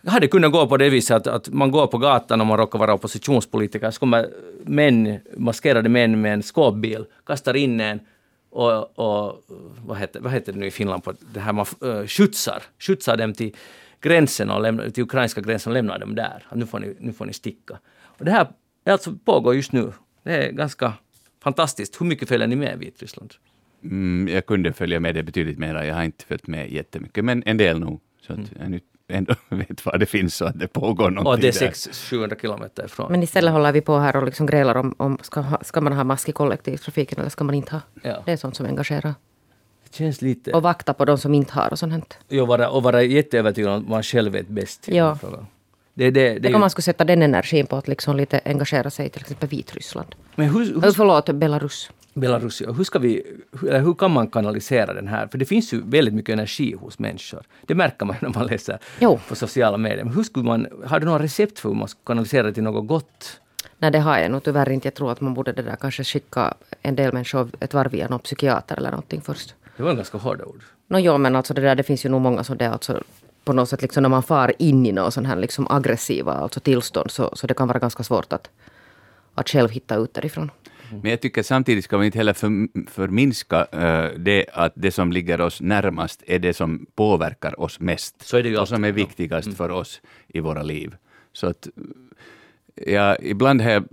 [0.08, 2.80] hade kunnat gå på det viset att, att man går på gatan och man råkar
[2.80, 4.30] vara oppositionspolitiker, så kommer
[4.64, 8.00] män, maskerade män med en skåpbil, kastar in en
[8.56, 9.44] och, och
[9.86, 13.18] vad, heter, vad heter det nu i Finland, på det här man uh, skjutsar, skjutsar
[13.18, 13.56] dem till
[14.02, 16.44] gränsen och lämnar, till ukrainska gränsen och lämnar dem där.
[16.54, 17.80] Nu, får ni, nu får ni sticka.
[18.04, 18.48] Och det här
[18.86, 19.92] alltså pågår just nu.
[20.24, 20.94] Det är ganska
[21.44, 22.02] fantastiskt.
[22.02, 23.34] Hur mycket följer ni med i Vitryssland?
[23.84, 25.84] Mm, jag kunde följa med det betydligt mer.
[25.84, 28.02] Jag har inte följt med jättemycket, men en del nog.
[28.22, 31.40] Så att jag nu ändå vet vad det finns och att det pågår någonting Och
[31.40, 31.72] det är där.
[31.72, 33.12] 600-700 kilometer ifrån.
[33.12, 35.94] Men istället håller vi på här och liksom grälar om, om ska, ha, ska man
[35.94, 37.82] ha mask i kollektivtrafiken eller ska man inte ha.
[38.04, 38.22] Ja.
[38.26, 39.14] Det är sånt som engagerar.
[39.90, 40.52] Det känns lite...
[40.52, 42.18] Och vakta på de som inte har och sånt.
[42.30, 42.46] här.
[42.46, 44.88] vara, och vara jätteövertygad om att man själv vet bäst.
[44.88, 45.18] Ja.
[45.94, 48.90] Det, det, det, Det ju- man skulle sätta den energin på att liksom lite engagera
[48.90, 50.16] sig i till exempel Vitryssland.
[50.36, 51.92] men hur, Hur, hur, förlåt, Belarus.
[52.16, 53.24] Belarus, hur, ska vi,
[53.62, 55.28] hur, kan man kanalisera den här?
[55.28, 57.44] För det finns ju väldigt mycket energi hos människor.
[57.66, 59.20] Det märker man när man läser Jo.
[59.30, 60.04] på sociala medier.
[60.04, 62.64] Men hur skulle man, har du några recept för hur man ska kanalisera det till
[62.64, 63.40] något gott?
[63.78, 64.88] Nej, det har jag nog tyvärr inte.
[64.88, 68.08] Jag tror att man borde det där kanske skicka en del människor ett varv via
[68.08, 69.56] någon psykiater eller någonting först.
[69.78, 70.64] Det var en ganska hårda ord.
[70.88, 73.04] Nå jo, men alltså det där, det finns ju nog många som det alltså
[73.44, 76.60] på något sätt liksom när man far in i någon sån här liksom aggressiva alltså
[76.60, 78.50] tillstånd så, så det kan vara ganska svårt att,
[79.36, 80.52] att själv hitta ut därifrån.
[81.02, 82.50] Men jag tycker samtidigt ska man inte heller för,
[82.90, 88.22] förminska eh, det att det som ligger oss närmast är det som påverkar oss mest.
[88.22, 90.96] Så är det ju och som är viktigast för oss i våra liv.
[91.34, 91.68] Så att
[92.76, 93.88] ja, ibland har jag,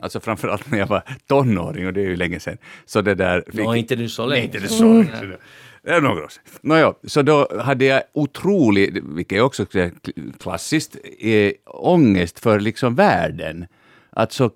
[0.00, 3.44] alltså framförallt när jag var tonåring, och det är ju länge sedan, så det där...
[3.52, 4.40] Nå, inte nu så länge.
[4.40, 5.36] Nej, inte det så länge sedan.
[5.82, 6.42] Det är några år sedan.
[6.60, 9.66] Nåja, så då hade jag otrolig, vilket är också
[10.40, 13.66] klassiskt, eh, ångest för liksom världen.
[14.10, 14.50] Alltså, eh,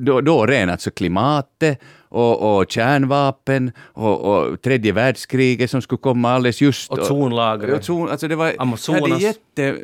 [0.00, 6.30] då, då ren alltså klimatet och, och kärnvapen och, och tredje världskriget som skulle komma
[6.30, 6.90] alldeles just.
[6.90, 7.80] Ozonlagret.
[7.80, 9.10] Ozon, alltså det var, Amazonas.
[9.10, 9.76] Hade jätte,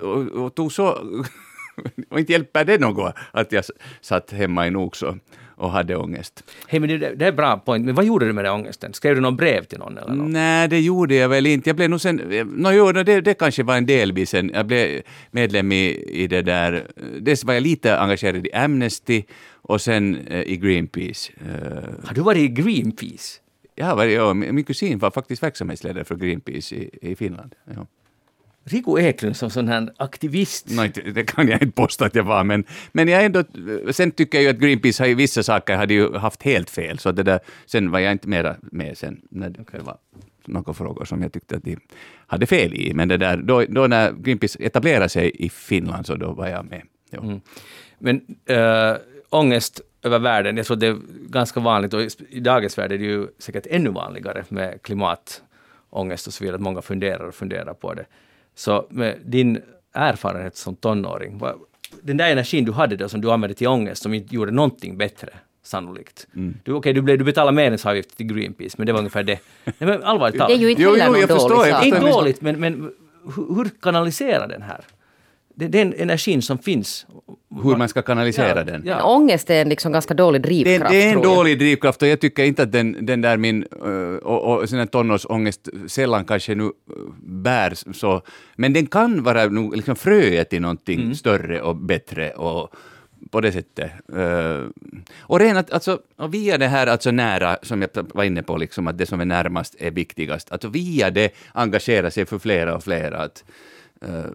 [0.00, 0.88] och, och tog så,
[2.10, 3.64] och inte hjälper det något att jag
[4.00, 5.18] satt hemma i Noxo
[5.58, 6.44] och hade ångest.
[6.68, 7.84] Hej, men det, det är bra point.
[7.84, 8.94] Men vad gjorde du med den ångesten?
[8.94, 10.30] Skrev du något brev till någon eller något?
[10.30, 11.68] Nej, det gjorde jag väl inte.
[11.68, 12.16] Jag blev nog sen...
[12.56, 14.34] No, jo, det, det kanske var en delvis.
[14.34, 16.86] Jag blev medlem i, i det där...
[17.20, 21.32] Dels var jag lite engagerad i Amnesty och sen eh, i Greenpeace.
[21.40, 23.40] Eh, Har du varit i Greenpeace?
[23.78, 27.54] ja, var, ja, min min kusin var faktiskt verksamhetsledare för Greenpeace i, i Finland.
[27.74, 27.86] Ja.
[28.68, 30.70] Rico Eklund som sån här aktivist.
[30.70, 30.82] No,
[31.14, 33.44] det kan jag inte påstå att jag var, men, men jag ändå...
[33.90, 36.98] Sen tycker jag ju att Greenpeace har ju vissa saker hade ju haft helt fel,
[36.98, 39.96] så det där, sen var jag inte mera med sen när det var
[40.46, 41.76] några frågor som jag tyckte att de
[42.26, 42.94] hade fel i.
[42.94, 46.64] Men det där, då, då när Greenpeace etablerade sig i Finland, så då var jag
[46.70, 46.82] med.
[47.12, 47.40] Mm.
[47.98, 48.96] Men äh,
[49.30, 50.96] ångest över världen, jag tror det är
[51.28, 56.26] ganska vanligt och i- i dagens värld är det ju säkert ännu vanligare med klimatångest
[56.26, 58.04] och så vidare, att många funderar och funderar på det.
[58.58, 59.60] Så med din
[59.92, 61.54] erfarenhet som tonåring, vad,
[62.02, 64.96] den där energin du hade då som du använde till ångest som inte gjorde någonting
[64.98, 65.28] bättre,
[65.62, 66.26] sannolikt.
[66.64, 69.38] Du, okej, du, blev- du betalade medlemsavgift till Greenpeace, men det var ungefär det.
[69.64, 70.60] Nej, men allvarligt Det är talat.
[70.60, 71.84] ju inte Jo, jo, jag förstår, dålig jag sak.
[71.86, 72.18] Inte förstår.
[72.20, 72.92] dåligt, men, men
[73.36, 74.80] hur, hur kanalisera den här?
[75.58, 77.06] Det, den energin som finns.
[77.62, 78.82] Hur man ska kanalisera Ja, den.
[78.86, 79.02] ja.
[79.02, 80.90] Ångest är en liksom ganska dålig Det, drivkraft.
[80.90, 84.16] det är en dålig drivkraft och jag tycker inte att den, den där min uh,
[84.16, 86.70] och, och sån tonårsångest sällan kanske nu uh,
[87.22, 88.22] bär så,
[88.56, 89.44] men den kan vara
[89.74, 92.74] liksom fröet till någonting större och bättre och
[93.30, 93.90] på det sättet.
[94.16, 94.68] Uh,
[95.20, 98.86] och rent alltså, och via det här alltså nära, som jag var inne på, liksom,
[98.86, 102.84] att det som är närmast är viktigast, att via det engagera sig för flera och
[102.84, 103.18] flera.
[103.18, 103.44] Att,
[104.08, 104.30] uh,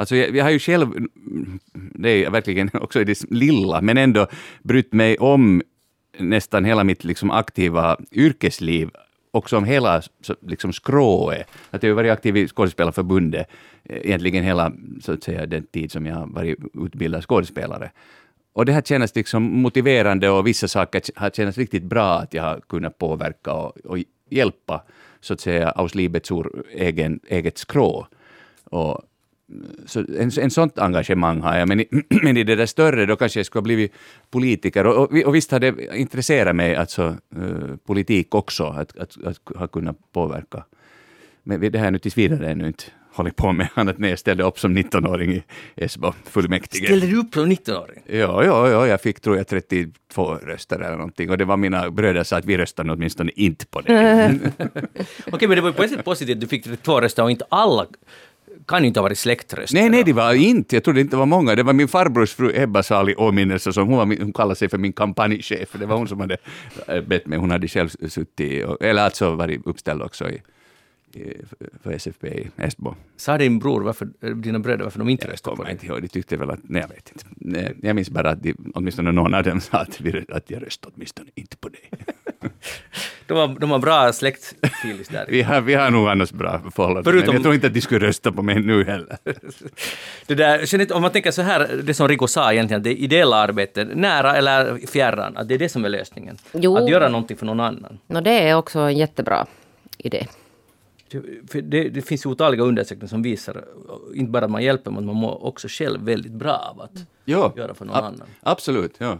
[0.00, 0.88] Alltså jag, jag har ju själv,
[1.74, 4.26] det är verkligen också i det lilla, men ändå
[4.62, 5.62] brytt mig om
[6.18, 8.90] nästan hela mitt liksom aktiva yrkesliv
[9.30, 10.02] också om hela
[10.40, 11.46] liksom skrået.
[11.70, 13.46] Att jag har varit aktiv i Skådespelarförbundet
[13.84, 17.90] eh, egentligen hela så att säga, den tid som jag har varit utbildad skådespelare.
[18.52, 22.42] Och det har känts liksom motiverande och vissa saker har känts riktigt bra att jag
[22.42, 23.98] har kunnat påverka och, och
[24.30, 24.82] hjälpa
[25.20, 26.30] så att säga aus Liebets
[26.74, 28.06] egen, eget skrå.
[28.64, 29.02] Och
[29.86, 31.88] så en, en sånt engagemang har jag, men i,
[32.22, 33.92] men i det där större då kanske jag skulle ha blivit
[34.30, 34.86] politiker.
[34.86, 39.56] Och, och, och visst har det intresserat mig, alltså uh, politik också, att, att, att,
[39.56, 40.64] ha kunnat påverka.
[41.42, 44.44] Men det jag nu tills vidare ännu inte hållit på med, annat när jag ställde
[44.44, 45.42] upp som 19-åring i
[45.76, 46.84] Esbo fullmäktige.
[46.84, 48.02] Ställde du upp som 19-åring?
[48.06, 51.90] Ja, ja, ja, jag fick tror jag 32 röster eller någonting och det var mina
[51.90, 53.92] bröder sa att vi röstade åtminstone inte på det.
[55.32, 57.30] Okej, men det var ju på ett sätt positivt att du fick 32 röster och
[57.30, 57.86] inte alla
[58.70, 59.74] kan inte ha varit släktröster.
[59.74, 60.76] Nej, nej, det var inte.
[60.76, 61.54] Jag trodde inte det var många.
[61.54, 64.78] Det var min farbrors fru Ebba Sali åminnelse, som hon, var, hon kallade sig för
[64.78, 65.68] min kampanjchef.
[65.72, 66.36] Det var hon som hade
[66.86, 67.38] eh, bett mig.
[67.38, 70.40] Hon hade själv suttit, eller alltså varit uppställd också i
[71.82, 72.94] för SFP i Estbo.
[73.16, 75.72] Sa din bror, varför, dina bröder, varför de inte röstade på dig?
[75.72, 77.74] inte ihåg, de tyckte väl att, nej jag vet inte.
[77.86, 80.92] Jag minns bara att de, åtminstone någon av dem sa att, vi, att jag röstade
[80.96, 81.90] åtminstone inte på dig.
[83.26, 85.24] de, var, de var bra släktfilis där.
[85.28, 87.26] vi, har, vi har nog annars bra förhållanden, Förutom...
[87.26, 89.18] men jag tror inte att de skulle rösta på mig nu heller.
[90.26, 93.96] det där, om man tänker så här, det som Rico sa egentligen, det ideella arbetet,
[93.96, 96.38] nära eller fjärran, att det är det som är lösningen.
[96.52, 96.76] Jo.
[96.76, 97.98] Att göra någonting för någon annan.
[98.06, 99.46] No, det är också en jättebra
[99.98, 100.26] idé.
[101.62, 103.64] Det, det finns ju otaliga undersökningar som visar
[104.14, 107.52] inte bara att man hjälper, men man mår också själv väldigt bra av att ja,
[107.56, 108.28] göra för någon ab annan.
[108.40, 109.18] Absolut, ja.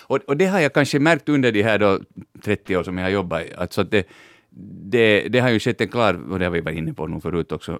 [0.00, 2.00] Och, och det har jag kanske märkt under de här då
[2.44, 3.42] 30 år som jag har jobbat.
[3.56, 4.06] Alltså det,
[4.90, 7.20] det, det har ju skett en klar, och det har vi varit inne på nu
[7.20, 7.78] förut också,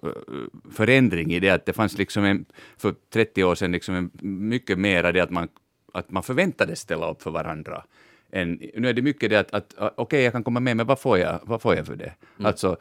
[0.72, 2.44] förändring i det att det fanns liksom en,
[2.77, 4.11] för 30 år sedan liksom en,
[4.48, 5.48] mycket mer det att man,
[5.92, 7.85] att man förväntades ställa upp för varandra.
[8.35, 10.87] En, nu är det mycket det att, att okej, okay, jag kan komma med, men
[10.87, 12.12] vad får jag, vad får jag för det?
[12.38, 12.47] Mm.
[12.47, 12.77] Alltså,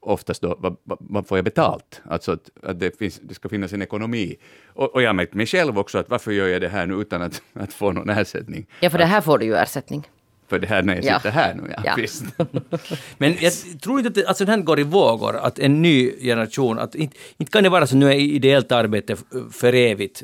[0.00, 2.00] oftast då, vad, vad får jag betalt?
[2.04, 4.36] Alltså att, att det, finns, det ska finnas en ekonomi.
[4.66, 6.94] Och, och jag har märkt mig själv också att varför gör jag det här nu
[6.94, 8.66] utan att, att få någon ersättning?
[8.80, 10.08] Ja, för det här får du ju ersättning.
[10.48, 11.82] För det här när jag sitter här nu, ja.
[11.84, 11.94] ja.
[11.96, 12.24] Visst.
[13.18, 16.78] Men jag tror inte att det, alltså, den går i vågor, att en ny generation,
[16.78, 19.16] att inte, inte kan det vara så nu är ideellt arbete
[19.52, 20.22] för evigt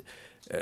[0.51, 0.57] eh,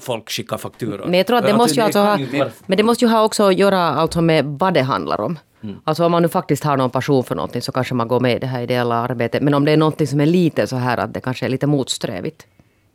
[0.00, 1.06] folk skickar fakturor.
[1.06, 2.18] Men jag tror att det, måste ju alltså ha,
[2.66, 5.38] men det måste ju ha också att göra alltså med vad det handlar om.
[5.62, 5.76] Mm.
[5.84, 8.36] Alltså om man nu faktiskt har någon passion för någonting så kanske man går med
[8.36, 9.42] i det här ideella arbetet.
[9.42, 11.66] Men om det är någonting som är lite så här att det kanske är lite
[11.66, 12.46] motsträvigt.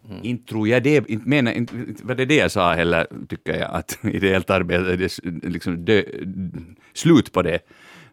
[0.09, 0.19] Mm.
[0.23, 3.71] Inte tror jag det, inte menar, inte, var det det jag sa heller, tycker jag,
[3.71, 6.03] att ideellt arbete, det är liksom dö,
[6.93, 7.59] slut på det.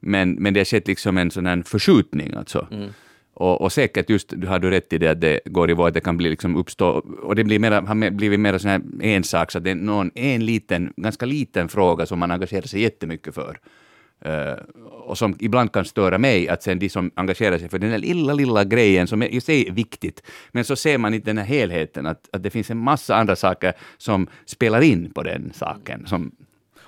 [0.00, 2.66] Men, men det har skett liksom en sån här förskjutning alltså.
[2.70, 2.90] Mm.
[3.34, 5.88] Och, och, säkert just, du har du rätt i det, att det går i vår,
[5.88, 6.88] att det kan bli liksom uppstå,
[7.22, 10.46] och det blir mera, har blivit mer sån här så att det är någon, en
[10.46, 13.58] liten, ganska liten fråga som man engagerar sig jättemycket för.
[14.26, 17.90] Uh, och som ibland kan störa mig, att sen de som engagerar sig för den
[17.90, 21.38] där lilla, lilla grejen som i sig är viktigt, men så ser man inte den
[21.38, 25.52] här helheten, att, att det finns en massa andra saker som spelar in på den
[25.54, 26.32] saken, som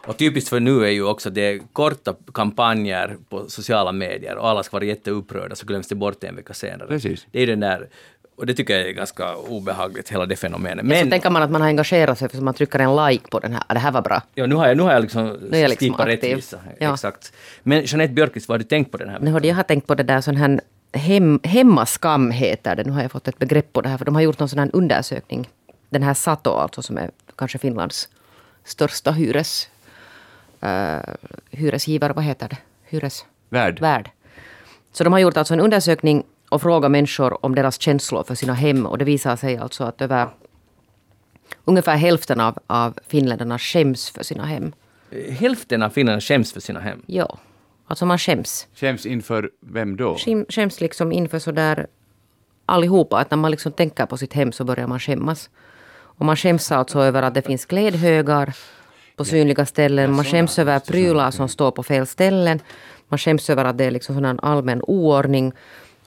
[0.07, 4.63] och typiskt för nu är ju också det korta kampanjer på sociala medier och alla
[4.63, 6.89] ska vara jätteupprörda så glöms det bort en vecka senare.
[6.89, 7.27] Precis.
[7.31, 7.89] Det är den där
[8.37, 10.85] och det tycker jag är ganska obehagligt, hela det fenomenet.
[10.85, 12.97] Men, ja, så tänker man att man har engagerat sig för att man trycker en
[12.97, 13.63] like på den här.
[13.69, 14.23] Det här var bra.
[14.35, 16.59] Ja, nu har jag, nu har jag liksom, nu är jag liksom rättvisa.
[16.79, 16.93] Ja.
[16.95, 17.33] Exakt.
[17.63, 19.21] Men Jeanette Björkqvist, vad har du tänkt på den här?
[19.21, 20.61] Nu, jag har tänkt på det där sån här
[20.93, 22.85] hem, hemmaskam heter det.
[22.85, 24.59] Nu har jag fått ett begrepp på det här, för de har gjort någon sån
[24.59, 25.49] här undersökning.
[25.91, 28.09] Den här Sato alltså, som är kanske Finlands
[28.65, 29.69] största hyres
[30.65, 31.15] uh,
[31.51, 32.59] hyresgivare, vad heter det?
[32.85, 33.25] Hyres...
[33.49, 33.81] Värd.
[33.81, 34.11] Värd.
[34.93, 38.55] Så de har gjort alltså en undersökning och frågat människor om deras känslor för sina
[38.55, 38.87] hem.
[38.87, 40.29] Och det visar sig alltså att över
[41.65, 44.73] ungefär hälften av, av finländarna skäms för sina hem.
[45.31, 47.03] Hälften av finländarna skäms för sina hem?
[47.07, 47.39] Ja.
[47.87, 48.67] Alltså man skäms.
[48.75, 50.17] Skäms inför vem då?
[50.49, 51.87] Skäms liksom inför sådär
[52.67, 53.19] allihopa.
[53.19, 55.51] Att när man liksom tänker på sitt hem så börjar man skämmas.
[56.19, 58.55] Och man skäms alltså över att det finns klädhögar
[59.17, 60.13] på synliga ställen.
[60.13, 62.61] Man skäms över prylar som står på fel ställen.
[63.09, 65.53] Man skäms över att det är liksom sån allmän oordning.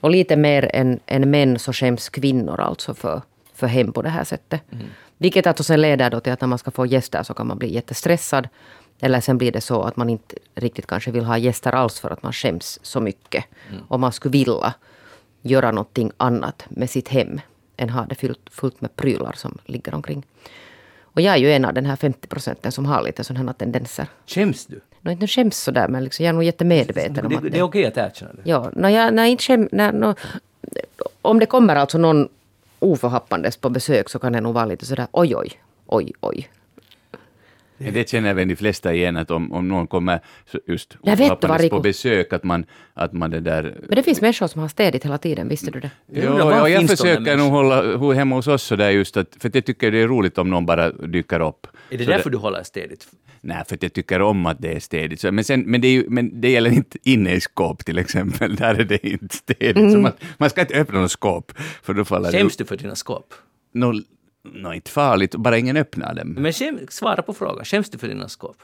[0.00, 3.22] Och lite mer än, än män så skäms kvinnor alltså för,
[3.54, 4.62] för hem på det här sättet.
[4.72, 4.86] Mm.
[5.18, 7.58] Vilket alltså sen leder då till att när man ska få gäster så kan man
[7.58, 8.48] bli jättestressad.
[9.00, 12.10] Eller sen blir det så att man inte riktigt kanske vill ha gäster alls för
[12.10, 13.44] att man skäms så mycket.
[13.70, 13.82] Mm.
[13.88, 14.74] Och man skulle vilja
[15.42, 17.40] göra någonting annat med sitt hem
[17.76, 20.26] än ha det fullt, fullt med prylar som ligger omkring.
[21.18, 24.06] Och jag är ju en av den här 50 procenten som har lite sådana tendenser.
[24.26, 24.80] Skäms du?
[25.00, 27.48] No, inte skäms sådär, men liksom, jag är nog jättemedveten om att det...
[27.48, 28.40] Det är okej att erkänna det?
[28.44, 30.14] Ja, no, jag, nej, inte skäm, nej, no,
[31.22, 32.28] om det kommer alltså någon
[32.78, 35.52] oförhappandes på besök så kan det nog vara lite sådär oj, oj,
[35.86, 36.48] oj, oj.
[37.78, 40.20] Men det känner väl de flesta igen, att om, om någon kommer
[40.66, 41.18] just Jag
[41.62, 41.76] Rico.
[41.76, 42.64] på besök, att man,
[42.94, 43.76] att man det där...
[43.88, 45.90] Men det finns människor som har städit hela tiden, visste du det?
[46.06, 49.36] Jag Jo, ja, jag där försöker nog hålla hemma hos oss så där just att,
[49.40, 51.66] för jag tycker det är roligt om någon bara dyker upp.
[51.90, 53.08] Är det Så därför du håller städigt?
[53.40, 55.20] Nej, för att jag tycker om att det är städigt.
[55.20, 57.98] Så, men, sen, men, det är ju, men det gäller inte inne i skåp till
[57.98, 59.92] exempel, där är det inte städigt.
[59.92, 62.94] Så man, man ska inte öppna något skåp, för då faller Skäms du för dina
[62.94, 63.34] skåp?
[63.72, 64.02] det...
[64.54, 66.28] Nå, inte farligt, bara ingen öppnar dem.
[66.38, 68.56] Men skäm, svara på frågan, skäms du för dina skåp?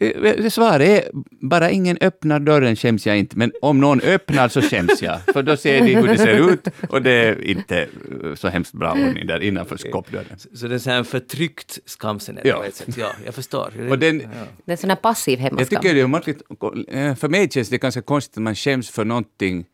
[0.00, 4.62] Eh, Svaret är bara ingen öppnar dörren skäms jag inte, men om någon öppnar så
[4.62, 5.20] skäms jag.
[5.32, 7.78] För då ser de hur det ser ut och det är inte
[8.24, 10.38] eh, så hemskt bra ordning där innanför skåpdörren.
[10.54, 12.56] Så det är så här en förtryckt skamsenhet Ja.
[12.56, 12.96] på ett sätt.
[12.98, 13.72] Ja, jag förstår.
[13.90, 15.80] Och den, Det är en sån här passiv jag hemmaskam.
[15.82, 16.42] tycker det är märkligt,
[16.88, 19.64] eh, för mig känns det ganska konstigt att man skäms för någonting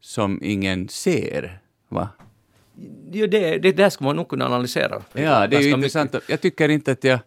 [0.00, 1.58] som ingen ser.
[1.88, 2.08] Va?
[3.12, 5.02] Jo, det, det där ska man nog kunna analysera.
[5.12, 5.76] Ja, det är ju mycket.
[5.76, 6.14] intressant.
[6.28, 7.18] Jag tycker inte att jag...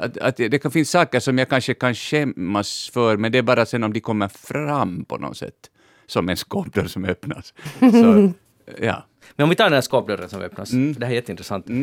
[0.00, 3.42] Att, att det kan finnas saker som jag kanske kan skämmas för, men det är
[3.42, 5.70] bara sen om de kommer fram på något sätt.
[6.06, 7.54] Som en skåpdörr som öppnas.
[7.80, 8.32] Så,
[8.80, 9.06] ja.
[9.36, 10.92] Men om vi tar den här skåpdörren som öppnas, Mm.
[10.98, 11.70] det här är jätteintressant.
[11.70, 11.76] Eh,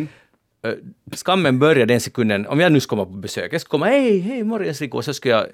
[1.15, 4.19] Skammen börjar den sekunden, om jag nu ska komma på besök, jag ska komma, hej,
[4.19, 5.47] hej, morgens Rico, och så ska jag eh,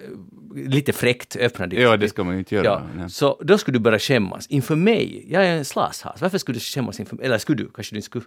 [0.53, 1.79] lite fräckt öppna ditt...
[1.79, 2.65] ja, det ska man ju inte göra.
[2.65, 3.09] Ja, Nej.
[3.09, 5.25] så då skulle du börja skämmas inför mig.
[5.29, 6.21] Jag är en slashas.
[6.21, 7.25] Varför skulle du skämmas inför mig?
[7.25, 7.69] Eller skulle du?
[7.73, 8.25] Kanske du inte skulle?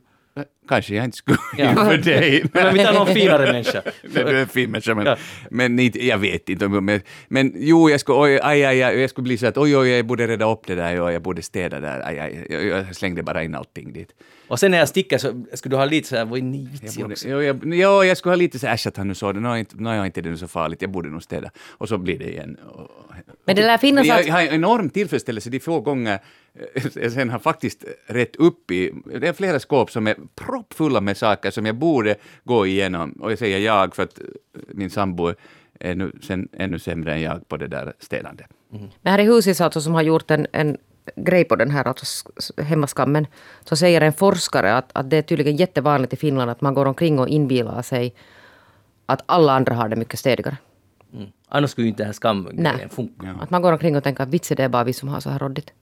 [0.68, 1.70] Kanske jag inte skulle Ja.
[1.70, 2.44] inför dig.
[2.52, 3.82] Men vi tar någon finare människa.
[4.02, 5.16] Nej, du är en fin människa, men, Ja.
[5.50, 6.68] men inte, jag vet inte.
[6.68, 9.76] Men, men jo, jag skulle, oj, aj, aj, aj, jag skulle bli så att oj,
[9.76, 12.64] oj, jag borde reda upp det där, ja, jag borde städa där, aj, aj, jag,
[12.64, 14.08] jag slängde bara in allting dit.
[14.48, 16.68] Och sen när jag sticker så skulle du ha lite så här, vad är ni
[16.82, 17.28] Jag borde, också?
[17.28, 19.40] jo, jag, jo, jag skulle ha lite så här, äsch att han nu såg det,
[19.40, 21.50] nå, inte, nå, inte det så farligt, jag borde nog städa.
[21.68, 22.56] Och så blir det igen.
[22.68, 22.88] Och,
[23.44, 26.20] Men det lär finnas jag, att- jag har en enorm tillfredsställelse de få gånger jag
[27.12, 31.50] sen har faktiskt rätt upp i, det är flera skåp som är proppfulla med saker
[31.50, 33.12] som jag borde gå igenom.
[33.12, 34.24] Och jag säger jag för att eh,
[34.68, 35.32] min sambo
[35.80, 38.44] är nu, sen, ännu sämre än jag på det där städande.
[39.02, 40.76] Men här i huset alltså, som har gjort en, en
[41.16, 43.26] grej på den här alltså, hemmaskammen,
[43.64, 46.86] så säger en forskare att, att det är tydligen jättevanligt i Finland att man går
[46.86, 48.14] omkring och inbilar sig
[49.06, 50.56] att alla andra har det mycket städigare.
[51.14, 51.26] Mm.
[51.48, 53.36] Annars skulle ju inte den här skamgrejen funka.
[53.40, 55.30] Att man går omkring och tänker att vitsen det är bara vi som har så
[55.30, 55.72] här råddigt.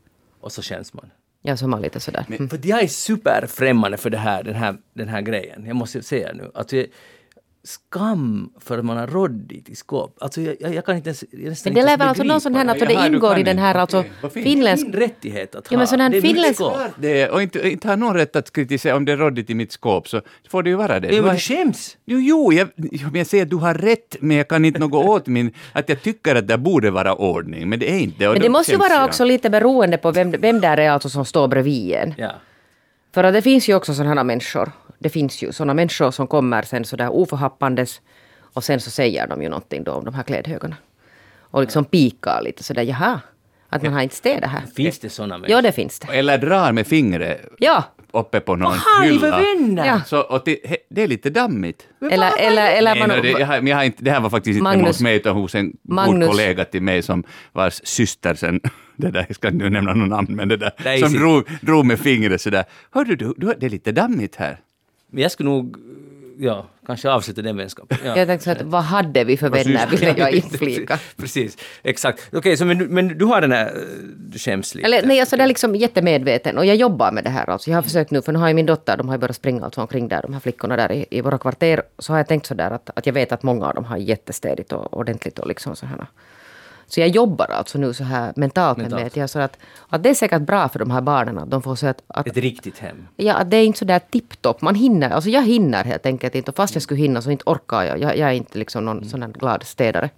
[0.46, 1.10] Och så känns man.
[1.42, 2.26] Ja, som man lite sådär.
[2.28, 2.48] Mm.
[2.48, 5.66] För jag är superfrämmande för det här, den, här, den här grejen.
[5.66, 6.50] Jag måste säga nu.
[6.54, 6.86] Alltså, jag,
[7.66, 10.16] skam för att man har råddigt i skåp.
[10.20, 11.24] Alltså jag, jag, jag kan inte ens...
[11.30, 13.58] Jag nästan Men det lär väl alltså någon sån här, Jaha, det ingår i den
[13.58, 14.14] här alltså fint.
[14.22, 14.30] det.
[14.42, 14.86] finländsk...
[14.86, 15.86] Min rättighet att Ja, men ha.
[15.86, 16.76] sån här det är mitt finländsk- skåp.
[16.98, 19.54] Det, är- och inte, inte har någon rätt att kritisera om det är råddigt i
[19.54, 21.14] mitt skåp, så får det ju vara det.
[21.14, 21.96] Ja, men du skäms.
[22.04, 22.68] Jo, jo jag,
[23.14, 25.50] jag säger att du har rätt, men jag kan inte något åt min...
[25.72, 28.28] Att jag tycker att det borde vara ordning, men det är inte.
[28.28, 29.04] Men det måste ju vara jag.
[29.04, 32.14] också lite beroende på vem, vem där är alltså som står bredvid en.
[32.18, 32.30] Ja.
[33.14, 34.72] För att det finns ju också sådana människor.
[34.98, 38.00] Det finns ju sådana människor som kommer sen sådär oförhappandes
[38.40, 40.76] och sen så säger de ju någonting då om de här klädhögarna.
[41.40, 43.20] Och liksom pikar lite sådär, jaha,
[43.68, 44.62] att man har inte städat här.
[44.76, 45.50] Finns det såna människor?
[45.56, 46.12] Ja, det finns det.
[46.18, 49.86] Eller drar med fingret Ja, uppe på någon Har ni för hylla.
[49.86, 50.00] Ja.
[50.06, 50.58] Så, och det,
[50.90, 51.86] det är lite dammigt.
[52.10, 53.16] eller, eller, eller Nej, man...
[53.16, 55.16] no, det, jag har, jag har inte, det här var faktiskt inte Magnus- hos mig,
[55.16, 58.60] utan hos en Magnus- god kollega till mig som vars syster sen,
[58.96, 61.86] det där, jag ska inte nämna någon namn, men det där, Nej, som drog, drog
[61.86, 62.64] med fingret sådär.
[62.90, 64.58] Hördu, du, du, det är lite dammigt här.
[65.16, 65.76] Men jag skulle nog,
[66.38, 67.98] ja, kanske avsluta den vänskapen.
[68.04, 68.16] Ja.
[68.16, 70.98] Jag tänkte så att vad hade vi för vänner, ville jag inflika.
[71.16, 72.28] Precis, exakt.
[72.32, 73.84] Okej, så men, men du har den här,
[74.16, 74.86] du skäms lite.
[74.86, 77.50] Eller nej, alltså det är liksom jättemedveten och jag jobbar med det här.
[77.50, 79.36] Alltså jag har försökt nu, för nu har ju min dotter, de har ju börjat
[79.36, 81.82] springa alltså omkring där, de här flickorna där i, i våra kvarter.
[81.98, 84.72] Så har jag tänkt sådär att, att jag vet att många av dem har jättestädigt
[84.72, 86.06] och ordentligt och liksom så här.
[86.88, 89.02] Så jag jobbar alltså nu så här mentalt, Mentalt.
[89.02, 91.62] med jag, så att, att det är säkert bra för de här barnen att de
[91.62, 93.08] får så att, att Ett riktigt hem.
[93.16, 94.60] Ja, att det är inte så där tipptopp.
[94.60, 96.50] Man hinner, alltså jag hinner helt enkelt inte.
[96.50, 97.98] Och fast jag skulle hinna så inte orkar jag.
[97.98, 100.10] Jag, jag är inte liksom någon sån här glad städare.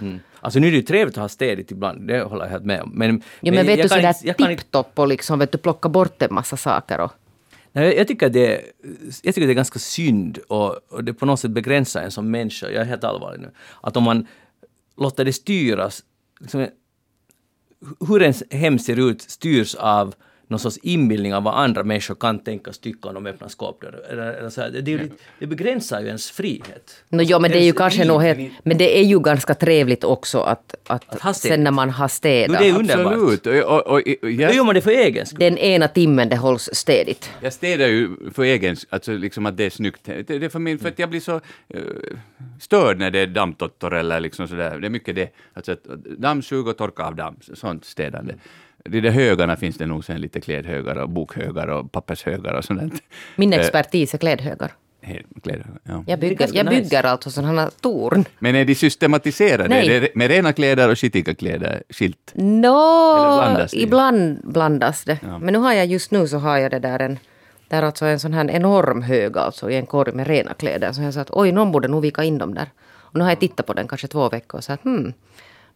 [0.00, 0.20] Mm.
[0.40, 2.82] Alltså nu är det ju trevligt att ha städigt ibland, det håller jag helt med
[2.82, 2.90] om.
[2.94, 6.34] Men, Ja, men vet jag du sådär tipptopp och liksom vet du plocka bort en
[6.34, 7.12] massa saker och...
[7.72, 8.60] Nej, jag, jag, tycker det,
[9.22, 12.30] jag tycker det är ganska synd och, och det på något sätt begränsar en som
[12.30, 13.50] människa, jag är helt allvarlig nu,
[13.80, 14.26] att om man
[14.96, 16.02] låter det styras,
[16.40, 16.66] liksom,
[18.08, 20.14] hur ens hem ser ut styrs av
[20.48, 24.70] någon sorts inbildning av vad andra människor kan tänkas tycka om de öppnar skåpdörrar.
[24.70, 27.04] Det, lite, det begränsar ju ens frihet.
[27.08, 28.52] No, jo, men det är ju kanske nog men helt...
[28.62, 32.08] Men det är ju ganska trevligt också att, att, Att sen när man har Jo,
[32.08, 32.58] städat.
[32.58, 33.12] det är underbart.
[33.12, 33.46] Absolut.
[33.46, 35.38] Och, och, och, och, Då jag, gör man det för egen skull.
[35.38, 37.30] Den ena timmen det hålls städigt.
[37.40, 40.00] Jag städar ju för egen alltså liksom att det är snyggt.
[40.04, 41.34] Det, det är för, min, för att jag blir så
[41.68, 41.80] eh,
[42.60, 44.78] störd när det är dammtottor eller liksom sådär.
[44.78, 45.30] Det är mycket det.
[45.54, 45.76] Alltså
[46.18, 48.34] dammsug och torka av damm, sånt städande.
[48.84, 53.02] De högarna finns det nog sen lite klädhögar och bokhögar och pappershögar och sånt.
[53.36, 54.72] Min Eh, expertis är klädhögar.
[55.42, 55.66] kläder.
[55.82, 56.04] Ja.
[56.06, 56.82] Jag bygger, jag nice.
[56.82, 58.24] bygger alltså sådana torn.
[58.38, 59.68] Men är de systematiserade?
[59.68, 59.96] Nej.
[59.96, 62.32] Är det med rena kläder och skitiga kläder skilt?
[62.34, 63.80] Eller blandas det?
[63.82, 65.18] ibland blandas det.
[65.22, 65.38] Ja.
[65.38, 67.18] Men nu har jag just nu så har jag det där en,
[67.68, 70.92] där alltså en sån här enorm hög alltså i en korg med rena kläder.
[70.92, 72.70] Så jag sa att oj, någon borde nog vika in dem där.
[73.10, 75.12] Och nu har jag tittat på den kanske två veckor och sagt hmm,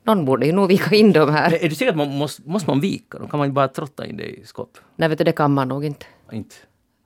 [0.05, 1.50] någon borde ju nog vika in dem här.
[1.50, 3.28] Men Är du säker att man måste, måste man vika dem?
[3.28, 4.78] Kan man inte bara trotta in det i skåp?
[4.96, 6.07] Nej, vet du, det kan man nog inte.
[6.32, 6.55] Inte?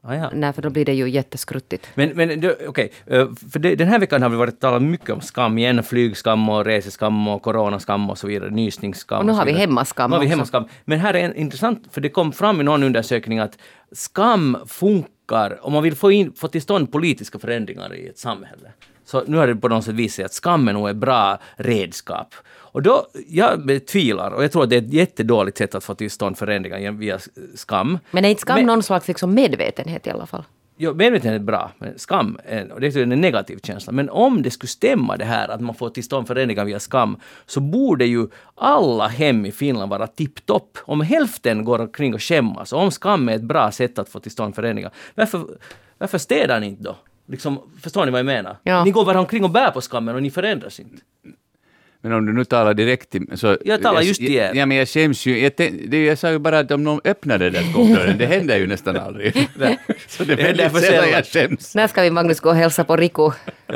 [0.09, 0.31] Ah, ja.
[0.35, 1.87] Nej, för då blir det ju jätteskruttigt.
[1.95, 5.21] Men, men okej, eh, för det, den här veckan har vi varit talat mycket om
[5.21, 5.83] skam igen.
[5.83, 8.51] Flygskam och reseskam och coronaskam och så vidare.
[8.51, 9.19] Nysningsskam.
[9.19, 10.31] Och nu har vi hemmaskam Nu har vi också.
[10.31, 10.65] hemmaskam.
[10.85, 13.59] Men här är en intressant, för det kom fram i någon undersökning att
[13.93, 15.11] skam funkar
[15.61, 18.73] om man vill få, in, få till stånd politiska förändringar i ett samhälle.
[19.05, 22.35] Så nu har det på något sätt visat sig att skam är ett bra redskap.
[22.49, 25.95] Och då, jag betvivlar, och jag tror att det är ett jättedåligt sätt att få
[25.95, 27.19] till stånd förändringar via
[27.55, 27.99] skam.
[28.11, 30.45] Men är inte skam Men- någon slags liksom medvetenhet i alla fall?
[30.79, 33.93] Jo, medvetenhet är bra, men skam är, det är en negativ känsla.
[33.93, 37.17] Men om det skulle stämma det här att man får till stånd förändringar via skam,
[37.47, 40.79] så borde ju alla hem i Finland vara tipptopp.
[40.83, 44.21] Om hälften går omkring och skämmas, och om skam är ett bra sätt att få
[44.21, 45.47] till stånd förändringar, varför,
[45.99, 46.97] varför städar ni inte då?
[47.27, 48.57] Liksom, förstår ni vad jag menar?
[48.63, 48.85] Ja.
[48.85, 51.03] Ni går bara omkring och bär på skammen och ni förändras inte.
[52.07, 53.27] Men om du nu talar direkt till...
[53.35, 54.51] Så, Jag talar just till er.
[54.55, 55.39] Ja, men jag skäms ju.
[55.41, 58.27] Jag, tänk, det, jag sa ju bara att om någon öppnar den där skåpdörren, det
[58.27, 59.35] händer ju nästan aldrig.
[60.09, 61.75] så det är väldigt för sällan jag skäms.
[61.75, 63.31] När ska vi Magnus gå och hälsa på Riku?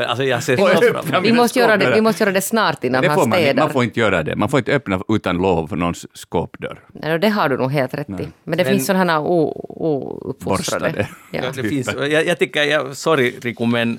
[0.06, 0.56] Alltså jag ser.
[0.56, 3.62] Vi mina måste, göra det, vi måste göra det snart innan Det han man, städar.
[3.62, 4.36] man får inte göra det.
[4.36, 6.80] Man får inte öppna utan lov för någons skåpdörr.
[6.92, 8.12] Nej, det har du nog helt rätt i.
[8.12, 11.06] Men det Men- finns sådana ouppfostrade.
[11.32, 11.40] Ja.
[11.42, 13.98] Ja, det finns, jag, jag tycker, jag, sorry Riku, men...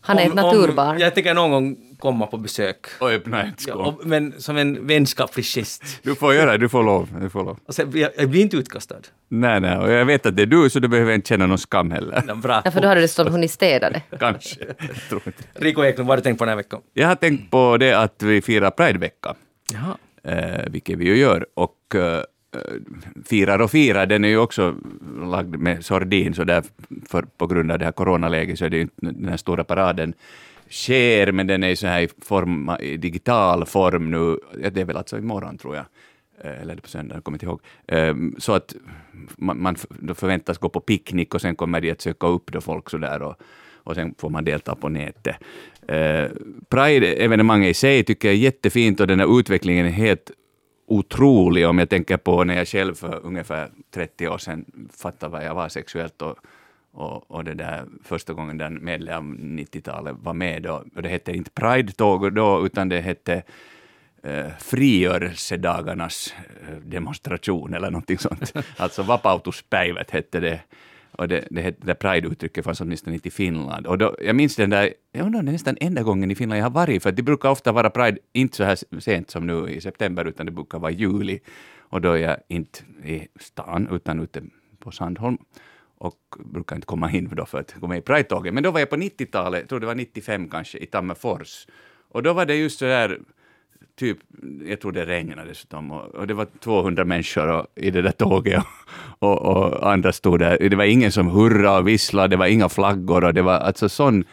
[0.00, 0.88] Han är ett om- naturbarn.
[0.96, 2.86] Om, jag tänker någon gång komma på besök.
[3.00, 3.86] Och öppna ett Ja, skåp.
[4.00, 5.82] och, men som en vänskaplig gest.
[6.02, 7.08] Du får göra det, du får lov.
[7.20, 7.58] Du får lov.
[7.66, 8.96] Och sen, jag, jag blir inte utkastad.
[9.28, 11.58] Nej, nej, och jag vet att det är du, så du behöver inte känna någon
[11.58, 12.22] skam heller.
[12.28, 12.60] Ja, bra.
[12.64, 14.02] Därför då hade det stått hunnit städa det.
[14.18, 14.56] Kanske.
[15.08, 15.42] Tror inte.
[15.54, 16.80] Rico Eklund, vad har du tänkt på den här veckan?
[16.94, 19.34] Jag har tänkt på det att vi firar Pridevecka.
[19.72, 19.96] Jaha.
[20.36, 21.46] eh, vilket vi ju gör.
[21.54, 22.22] Och eh,
[23.26, 24.74] firar och firar, den är ju också
[25.30, 26.62] lagd med sordin, så där
[27.08, 29.64] för, på grund av det här coronaläget så är det ju inte den här stora
[29.64, 30.14] paraden
[30.72, 34.38] sker, men den är så här i, form, i digital form nu.
[34.70, 35.84] Det är väl alltså imorgon, tror jag.
[36.44, 37.60] Eh, eller är det på söndag, jag kommer inte ihåg.
[37.86, 38.74] Eh, så att
[39.36, 39.76] man, man
[40.14, 43.22] förväntas gå på picknick och sen kommer de att söka upp då folk så där
[43.22, 43.36] och,
[43.74, 45.36] och sen får man delta på nätet.
[45.88, 46.28] Eh,
[46.68, 50.30] Pride-evenemanget i sig tycker jag är jättefint och den här utvecklingen är helt
[50.86, 54.64] otrolig om jag tänker på när jag själv för ungefär 30 år sedan
[54.96, 56.36] fattade vad jag var sexuellt och,
[56.92, 61.08] och, och det där första gången den medlem av 90-talet var med då, och det
[61.08, 63.42] hette inte Pride-tåg då, utan det hette
[64.22, 66.34] eh, frigörelsedagarnas
[66.68, 68.52] eh, demonstration eller någonting sånt.
[68.76, 70.60] alltså vapautuspäivät hette det.
[71.12, 73.86] Och det, det, hette- det Pride-uttrycket fanns åtminstone inte i Finland.
[73.86, 76.58] Och då, jag minns den där, jag undrar det är nästan enda gången i Finland
[76.58, 79.68] jag har varit, för det brukar ofta vara Pride, inte så här sent som nu
[79.68, 81.40] i september, utan det brukar vara juli.
[81.78, 84.42] Och då är jag inte i stan, utan ute
[84.78, 85.38] på Sandholm.
[86.02, 88.54] Och brukar inte komma in då för att gå med i Pride-tåget.
[88.54, 91.66] Men då var jag på 90-talet, jag tror det var 95 kanske, i Tammerfors.
[92.08, 93.20] Och då var det just så där
[93.96, 94.18] typ,
[94.64, 98.10] jag tror det regnade dessutom, och, och det var 200 människor och, i det där
[98.10, 98.64] tåget
[99.18, 100.68] och, och, och andra stod där.
[100.68, 103.88] Det var ingen som hurrade och visslade, det var inga flaggor och det var alltså
[103.88, 104.24] sån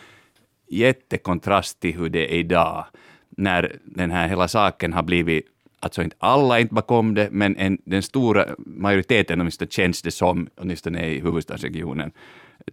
[0.69, 2.85] jättekontrast till hur det är idag,
[3.29, 5.45] när den här hela saken har blivit
[5.79, 10.11] Alltså inte alla är inte bakom det, men en, den stora majoriteten, åtminstone känns det
[10.11, 12.11] som, åtminstone i huvudstadsregionen,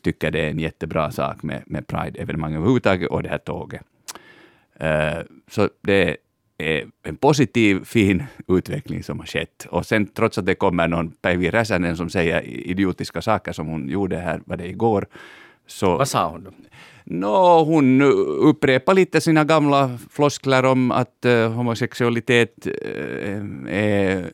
[0.03, 3.83] tycker det är en jättebra sak med, med Pride-evenemang överhuvudtaget och det här tåget.
[4.81, 5.19] Eh,
[5.51, 6.17] så det
[6.59, 9.67] är en positiv, fin utveckling som har skett.
[9.71, 13.89] Och sen trots att det kommer någon Päivi Räsänen som säger idiotiska saker som hon
[13.89, 15.07] gjorde här, var det igår,
[15.67, 15.97] så...
[15.97, 16.51] Vad sa hon då?
[17.09, 18.03] Nå, hon
[18.49, 24.19] upprepar lite sina gamla floskler om att uh, homosexualitet uh, är...
[24.19, 24.25] Eh,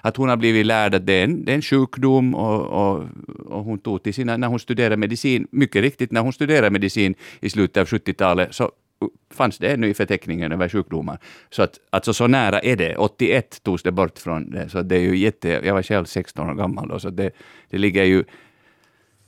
[0.00, 3.04] att hon har blivit lärd att det är en, det är en sjukdom och, och,
[3.46, 7.14] och hon tog till sina, när hon studerade medicin, mycket riktigt, när hon studerade medicin
[7.40, 8.70] i slutet av 70-talet så
[9.34, 11.18] fanns det ännu i förteckningen över sjukdomar.
[11.50, 12.96] Så att, alltså så nära är det.
[12.96, 15.48] 81 togs det bort från det, så det är ju jätte...
[15.48, 17.30] Jag var själv 16 år gammal då, så det,
[17.70, 18.24] det ligger ju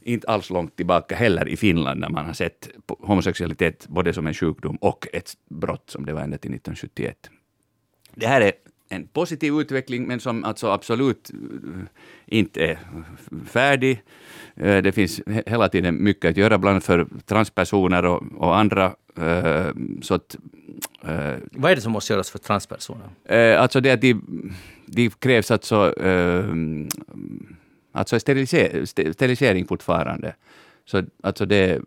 [0.06, 2.68] inte alls långt tillbaka heller i Finland när man har sett
[3.00, 7.30] homosexualitet både som en sjukdom och ett brott som det var ända till 1971.
[8.14, 8.52] Det här är
[8.88, 11.80] en positiv utveckling men som alltså absolut eh,
[12.26, 12.78] inte är
[13.46, 14.02] färdig.
[14.56, 18.56] Eh, Det finns he- hela tiden mycket att göra, bland annat för transpersoner och, och
[18.58, 18.84] andra.
[19.18, 19.66] eh,
[20.02, 20.36] Så att,
[21.52, 23.08] Vad är det som måste göras för transpersoner?
[23.56, 24.20] Alltså det att de,
[24.86, 25.94] de krävs alltså,
[27.96, 30.34] alltså steriliser, sterilisering fortfarande.
[30.84, 31.80] Så alltså det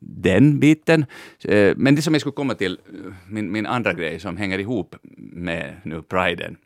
[0.00, 1.04] den biten.
[1.44, 4.58] Eh, men det som jag skulle komma till, eh, min, min andra grej som hänger
[4.58, 6.56] ihop med nu priden,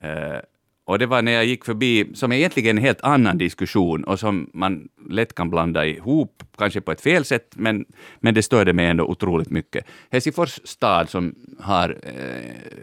[0.00, 0.38] eh,
[0.84, 4.20] och det var när jag gick förbi, som är egentligen en helt annan diskussion och
[4.20, 7.84] som man lätt kan blanda ihop, kanske på ett fel sätt, men,
[8.20, 9.84] men det störde mig ändå otroligt mycket.
[10.10, 11.98] Helsingfors stad som har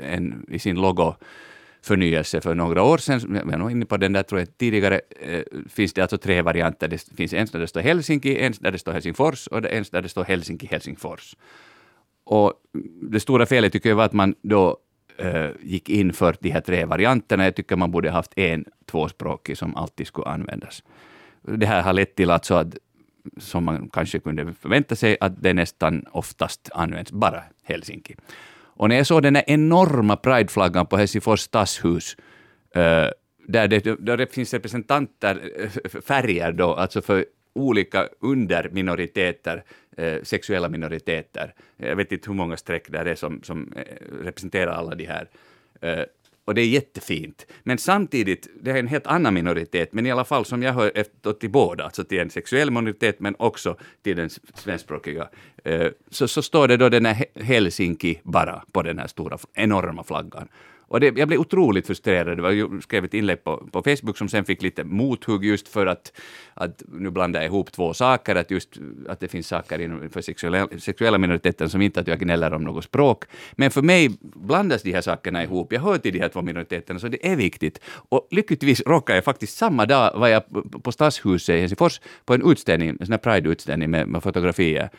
[0.02, 1.16] en, i sin logo
[1.82, 5.44] förnyelse för några år sedan, jag var inne på den där tror jag tidigare, eh,
[5.70, 6.88] finns det alltså tre varianter.
[6.88, 10.02] Det finns en där det står Helsinki, en där det står Helsingfors och en där
[10.02, 11.36] det står Helsinki-Helsingfors.
[12.24, 12.54] Och
[13.02, 14.78] det stora felet tycker jag var att man då
[15.18, 17.44] eh, gick in för de här tre varianterna.
[17.44, 20.84] Jag tycker man borde haft en tvåspråkig som alltid skulle användas.
[21.42, 22.78] Det här har lett till alltså att,
[23.38, 28.16] som man kanske kunde förvänta sig, att det nästan oftast används bara Helsinki.
[28.80, 32.18] Och när jag såg den här enorma prideflaggan på Helsingfors stadshus,
[32.76, 33.08] eh,
[33.48, 37.26] där det, där det finns representanter, eh, färger då, alltså för
[37.56, 39.64] olika underminoriteter,
[39.98, 41.54] eh, sexuella minoriteter.
[41.78, 43.74] Jag vet inte hur många streck där är som, som
[44.22, 45.28] representerar alla de här.
[46.50, 47.46] Och det är jättefint.
[47.64, 50.92] Men samtidigt, det är en helt annan minoritet, men i alla fall som jag hör
[50.96, 55.30] efter till båda, alltså till en sexuell minoritet men också till den svenskspråkiga,
[55.64, 60.04] eh, så, så står det då den här Helsinki bara på den här stora, enorma
[60.04, 60.48] flaggan.
[60.90, 62.58] Och det, jag blev otroligt frustrerad.
[62.58, 66.14] Jag skrev ett inlägg på, på Facebook som sen fick lite mothugg just för att,
[66.54, 68.70] att nu blandar jag ihop två saker, att just
[69.08, 72.64] att det finns saker inom, för sexuella, sexuella minoriteter som inte att jag gnäller om
[72.64, 73.24] något språk.
[73.52, 75.74] Men för mig blandas de här sakerna ihop.
[75.74, 77.80] Jag hör till de här två minoriteterna, så det är viktigt.
[78.10, 82.34] Och lyckligtvis råkade jag faktiskt samma dag var jag på- på Stadshuset i Helsingfors på
[82.34, 84.90] en utställning, en sån här Pride-utställning med, med fotografier.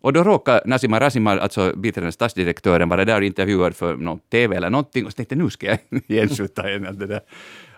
[0.00, 4.56] Och då råkade Nasima Rasima, alltså biträdande stadsdirektören, vara där och intervjuad för någon TV
[4.56, 6.92] eller någonting och så tänkte jag, nu ska jag igenskjuta henne.
[6.92, 7.20] Det där.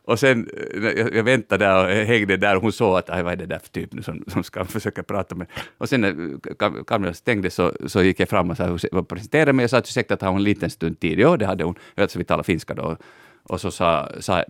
[0.08, 3.36] Och sen, eh, jag, väntade där och hängde där och hon såg att, vad är
[3.36, 5.46] det där för typ nu som, som ska försöka prata med
[5.78, 9.62] Och sen när kameran stängdes så, så gick jag fram och sa, och presenterade mig
[9.62, 11.18] Jag sa att ursäkta har hon en liten stund tid.
[11.18, 11.74] Ja, det hade hon.
[11.94, 12.96] Alltså vi talar finska då.
[13.48, 14.44] Och så sa, sa,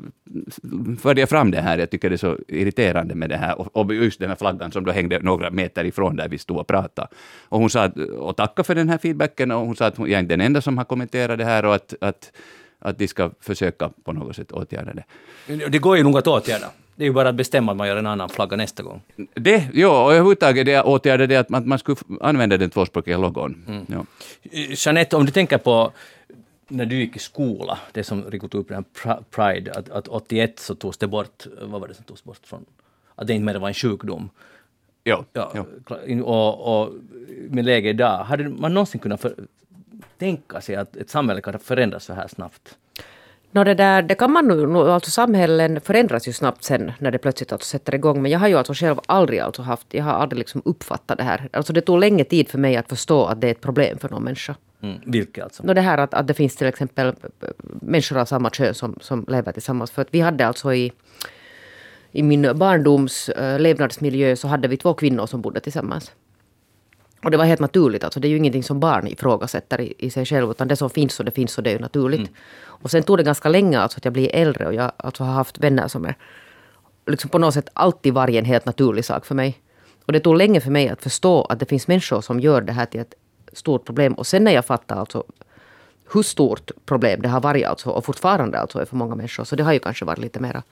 [1.00, 3.76] förde jag fram det här, jag tycker det är så irriterande med det här, och,
[3.76, 6.66] och just den här flaggan som då hängde några meter ifrån där vi stod och
[6.66, 7.08] pratade.
[7.48, 10.10] Och hon sa, att- och tacka för den här feedbacken, och hon sa att jag
[10.10, 12.32] är inte den enda som har kommenterat det här, och att, att,
[12.78, 15.04] att de ska försöka på något sätt åtgärda det.
[15.68, 16.66] Det går ju nog att åtgärda.
[16.96, 19.00] Det är ju bara att bestämma att man gör en annan flagga nästa gång.
[19.34, 23.84] Det, ja, och överhuvudtaget det åtgärder det att man, man skulle använda den tvåspråkiga logon.
[23.86, 24.04] Ja.
[24.52, 25.92] Eh, Jeanette, om du tänker på
[26.68, 29.88] när du gick i skola, det som Rico tog upp, den här Pri- Pride, att,
[29.90, 32.64] att 81 så togs det bort, vad var det som togs bort från,
[33.14, 34.30] att det inte mer var en sjukdom.
[35.04, 35.64] Ja, Ja, ja.
[36.24, 36.94] Och, och
[37.50, 39.34] med läget idag, hade man någonsin kunnat för,
[40.18, 42.76] tänka sig att ett samhälle kan förändras så här snabbt?
[43.50, 47.10] Nå, det, där, det kan man nog, nog- alltså samhällen förändras ju snabbt sen när
[47.10, 48.22] det plötsligt alltså sätter igång.
[48.22, 51.24] Men jag har ju alltså själv aldrig alltså haft, jag har aldrig liksom uppfattat det
[51.24, 51.48] här.
[51.52, 54.08] Alltså det tog länge tid för mig att förstå att det är ett problem för
[54.08, 54.54] någon människa.
[54.82, 55.00] Mm.
[55.06, 55.62] Vilket alltså?
[55.62, 57.14] Nå, det här att, att det finns till exempel
[57.80, 59.90] människor av samma kön som, som lever tillsammans.
[59.90, 60.92] För att vi hade alltså i,
[62.12, 66.12] i min barndoms eh, levnadsmiljö så hade vi två kvinnor som bodde tillsammans.
[67.22, 68.04] Och det var helt naturligt.
[68.04, 70.50] Alltså det är ju ingenting som barn ifrågasätter i, i sig själv.
[70.50, 72.30] Utan det som finns och det finns och det är ju naturligt.
[72.60, 75.32] Och sen tog det ganska länge alltså att jag blir äldre och jag alltså har
[75.32, 76.14] haft vänner som är
[77.06, 79.58] liksom på något sätt alltid varit en helt naturlig sak för mig.
[80.04, 82.72] Och det tog länge för mig att förstå att det finns människor som gör det
[82.72, 83.14] här till ett
[83.52, 84.14] stort problem.
[84.14, 85.24] Och sen när jag fattade alltså
[86.12, 89.44] hur stort problem det har varit alltså, och fortfarande alltså är för många människor.
[89.44, 90.62] Så det har ju kanske varit lite mera...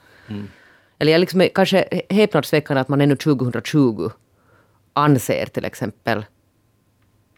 [0.99, 4.09] Eller jag liksom är kanske häpnadsväckande att man ännu 2020
[4.93, 6.25] anser till exempel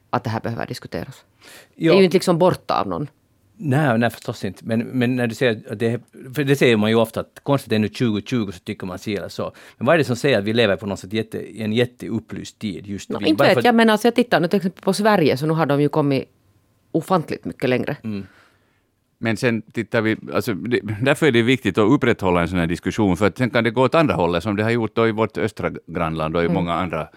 [0.09, 1.23] att det här behöver diskuteras.
[1.75, 3.07] Det är ju inte liksom borta av någon.
[3.61, 4.65] Nej, nej förstås inte.
[4.65, 6.01] Men, men när du säger att det,
[6.35, 9.15] för det säger man ju ofta att konstigt är nu 2020 så tycker man si
[9.15, 9.51] eller så.
[9.77, 11.73] Men vad är det som säger att vi lever på något sätt jätte, i en
[11.73, 13.27] jätteupplyst tid just No, vi?
[13.27, 15.65] inte vet jag, men alltså jag tittar nu till exempel på Sverige så nu har
[15.65, 16.25] de ju kommit
[16.91, 17.95] ofantligt mycket längre.
[19.17, 22.67] Men sen tittar vi, alltså, det, därför är det viktigt att upprätthålla en sån här
[22.67, 25.07] diskussion, för att sen kan det gå åt andra hållet, som det har gjort då
[25.07, 27.07] i vårt östra grannland och i många andra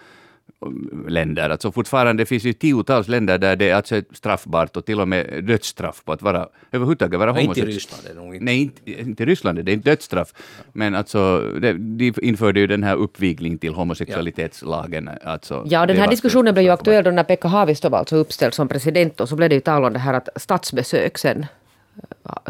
[1.07, 1.49] länder.
[1.49, 5.43] Alltså fortfarande finns det tiotals länder där det är alltså straffbart och till och med
[5.43, 7.73] dödsstraff på att vara överhuvudtaget vara Nej, inte i homosexuell.
[7.73, 8.45] Ryssland är det nog inte.
[8.45, 10.33] Nej, inte, inte Ryssland, det är inte dödsstraff.
[10.73, 15.09] Men alltså, det, de införde ju den här uppvigling till homosexualitetslagen.
[15.23, 18.15] Alltså, Ja, och den här diskussionen blev ju aktuell då när Pekka Haavisto var alltså
[18.15, 21.45] uppställd som president och så blev det ju tal om det här att statsbesök sen,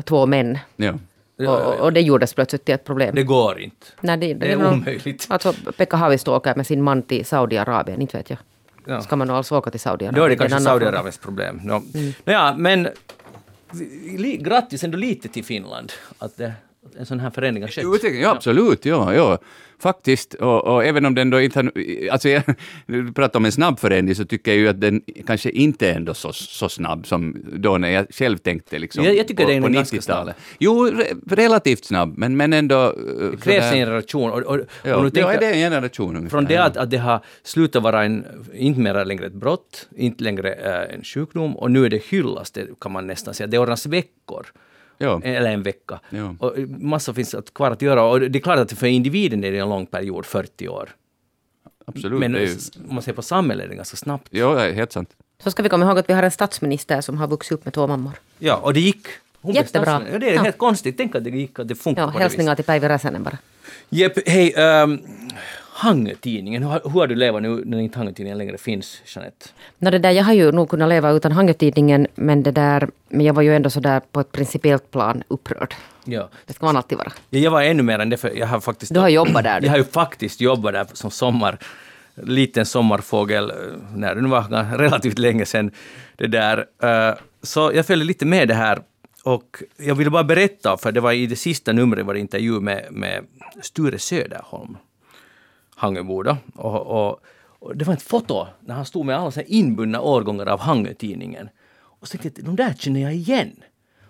[0.05, 0.57] två män.
[0.75, 0.93] Ja.
[1.39, 3.15] Och, och det gjordes plötsligt till ett problem.
[3.15, 3.85] Det går inte.
[4.01, 5.27] Nej, det, det är nog- omöjligt.
[5.29, 8.39] Alltså Pekka Haavisto åker med sin man till Saudiarabien, inte vet jag.
[8.85, 9.01] Ja.
[9.01, 10.19] Ska man alls åka till Saudiarabien?
[10.19, 10.59] Då är det kanske.
[10.59, 11.59] Saudiarabiens problem.
[11.63, 11.81] No.
[12.25, 12.87] Nåja, men
[14.39, 15.91] grattis ändå lite till Finland.
[16.17, 16.53] Att det,
[16.99, 17.85] en sån här förändring har skett.
[17.95, 19.37] Utveckling, ja, absolut, ja, ja.
[19.79, 21.71] Faktiskt, och, och även om den då inte.
[22.11, 22.43] Alltså, jag,
[22.85, 25.89] när du pratar om en snabb förändring så tycker jag ju att den kanske inte
[25.89, 29.43] är ändå så, så snabb som då när jag själv tänkte liksom Jag- jag tycker
[29.43, 30.35] på, den är på ganska 90-talet.
[30.59, 32.75] Jo, re, relativt snabb, men, men ändå...
[32.85, 32.91] eh,
[33.31, 34.31] Det krävs en generation.
[34.31, 36.29] Och, och, Ja, och nu ja, det är en generation ungefär.
[36.29, 40.23] från det att, att det har slutat vara en, inte mer längre ett brott, inte
[40.23, 43.47] längre eh, en sjukdom, och nu är det hyllas, det kan man nästan säga.
[43.47, 44.45] Det ordnas veckor.
[44.97, 45.21] Ja.
[45.23, 45.99] Eller en vecka.
[46.09, 46.35] Ja.
[46.39, 48.03] Och massa finns att kvar att göra.
[48.03, 50.89] Och det är klart att för individen är det en lång period, 40 år.
[51.85, 52.19] Absolut.
[52.19, 52.49] Men ju,
[52.89, 54.27] om man ser på samhället är det ganska snabbt.
[54.29, 55.09] ja, det är helt sant.
[55.43, 57.73] Så ska vi komma ihåg att vi har en statsminister som har vuxit upp med
[57.73, 58.11] två mammor.
[58.39, 59.07] Ja, och det gick.
[59.41, 60.01] Hon Jättebra.
[60.11, 60.41] Ja, det är Ja.
[60.41, 60.97] helt konstigt.
[60.97, 62.31] Tänk att det gick, att det funkar Ja, på det viset.
[62.31, 63.37] hälsningar till Päivi Räsänen bara.
[63.89, 64.53] Jepp, hej.
[64.55, 65.01] Um,
[65.83, 69.45] Hangötidningen, hur, har- hur har du levat nu när inte Hangötidningen längre finns, Jeanette?
[69.79, 73.25] No, det där, jag har ju nog kunnat leva utan Hangötidningen, men, det där, men
[73.25, 75.73] jag var ju ändå så där på ett principiellt plan upprörd.
[76.05, 76.29] Ja.
[76.45, 77.11] Det ska man alltid vara.
[77.29, 78.93] Ja, Jag var ännu mer än det, för jag har faktiskt...
[78.93, 79.65] Du har jobbat där, du.
[79.67, 81.57] Jag har ju faktiskt jobbat där som sommar...
[82.15, 83.55] Liten sommarfågel, eh,
[83.95, 84.41] när det nu var
[84.77, 85.71] relativt länge sedan.
[86.15, 86.65] Det där.
[86.83, 88.79] eh, Så jag följde lite med det här.
[89.23, 92.59] Och jag ville bara berätta, för det var i det sista numret var det intervju
[92.59, 93.23] med, med
[93.61, 94.77] Sture Söderholm,
[95.83, 96.37] Hangöbo.
[96.55, 97.19] Och, och,
[97.59, 101.49] och det var ett foto när han stod med alla sina inbundna årgångar av Hangötidningen.
[101.99, 103.55] Och så tänkte jag, de där känner jag igen.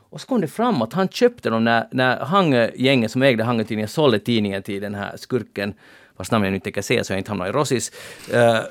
[0.09, 3.87] Och så kom det fram att han köpte dem när, när Hangögänget som ägde Hangötidningen
[3.87, 5.73] sålde tidningen till den här skurken
[6.17, 7.91] vars namn jag nu inte tänker säga så jag inte hamnar i Rossis,
[8.31, 8.63] eh, eh,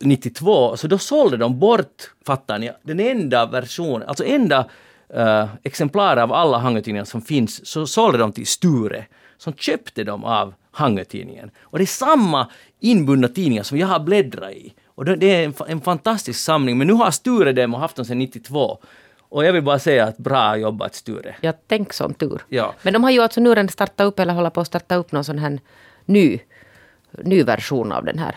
[0.00, 0.76] 92.
[0.76, 4.68] Så då sålde de bort, fattar ni, den enda versionen, alltså enda
[5.16, 9.04] uh, exemplar av alla Hangötidningar som finns, så sålde de till Sture,
[9.38, 11.50] som köpte dem av Hangö-tidningen.
[11.60, 12.50] Och det är samma
[12.80, 14.74] inbundna tidningar som jag har bläddrat i.
[14.86, 18.04] Och det, är en, en fantastisk samling, men nu har Sture dem och haft dem
[18.04, 18.78] sedan 92.
[19.30, 21.36] Och jag vill bara säga att bra jobbat Sture.
[21.40, 22.42] Jag tänk som tur.
[22.48, 22.74] Ja.
[22.82, 25.12] Men de har ju alltså nu redan startat upp, eller håller på att starta upp
[25.12, 25.58] någon sån här
[26.04, 26.38] ny,
[27.10, 28.36] ny version av den här.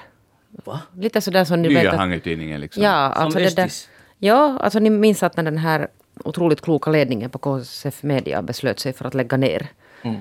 [0.66, 0.82] Va?
[0.98, 2.84] Lite sådär som ni vet Nya Hangötidningen liksom.
[2.84, 3.72] Ja, alltså det där,
[4.18, 5.88] ja, alltså ni minns att när den här
[6.26, 9.68] otroligt kloka ledningen på KSF Media beslöt sig för att lägga ner
[10.04, 10.14] eh,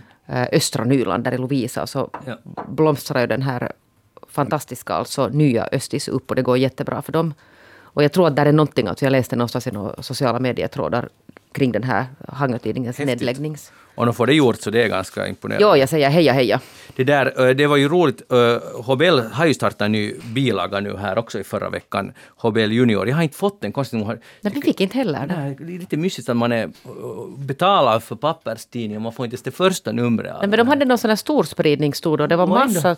[0.53, 2.39] Östra Nyland där i Lovisa så Ja.
[2.69, 3.73] blomstrar ju den här
[4.29, 7.35] fantastiska alltså nya Östis upp och det går jättebra för dem.
[7.93, 11.09] Och jag tror att där är någonting, alltså jag läste någonstans i några sociala medietrådar
[11.53, 13.19] kring den här Hangötidningens Häftigt.
[13.19, 13.73] nedläggnings...
[13.95, 15.65] Och de får det gjort så det är ganska imponerande.
[15.67, 16.61] Jo, jag säger heja heja.
[16.97, 18.33] Det, där, eh, det var ju roligt.
[18.33, 22.13] eh, HBL har ju startat en ny bilaga nu här också i förra veckan.
[22.37, 23.09] HBL Junior.
[23.09, 23.73] Jag har inte fått den.
[23.73, 24.07] Konstigt nog.
[24.09, 25.35] har- Nej, vi fick inte heller det.
[25.37, 26.71] Nej, det är lite mysigt att man är eh,
[27.39, 30.37] betalar för papperstidning och man får inte ens det första numret.
[30.41, 31.17] Nej, men de hade någon sån här
[31.95, 32.97] stod det och det var massa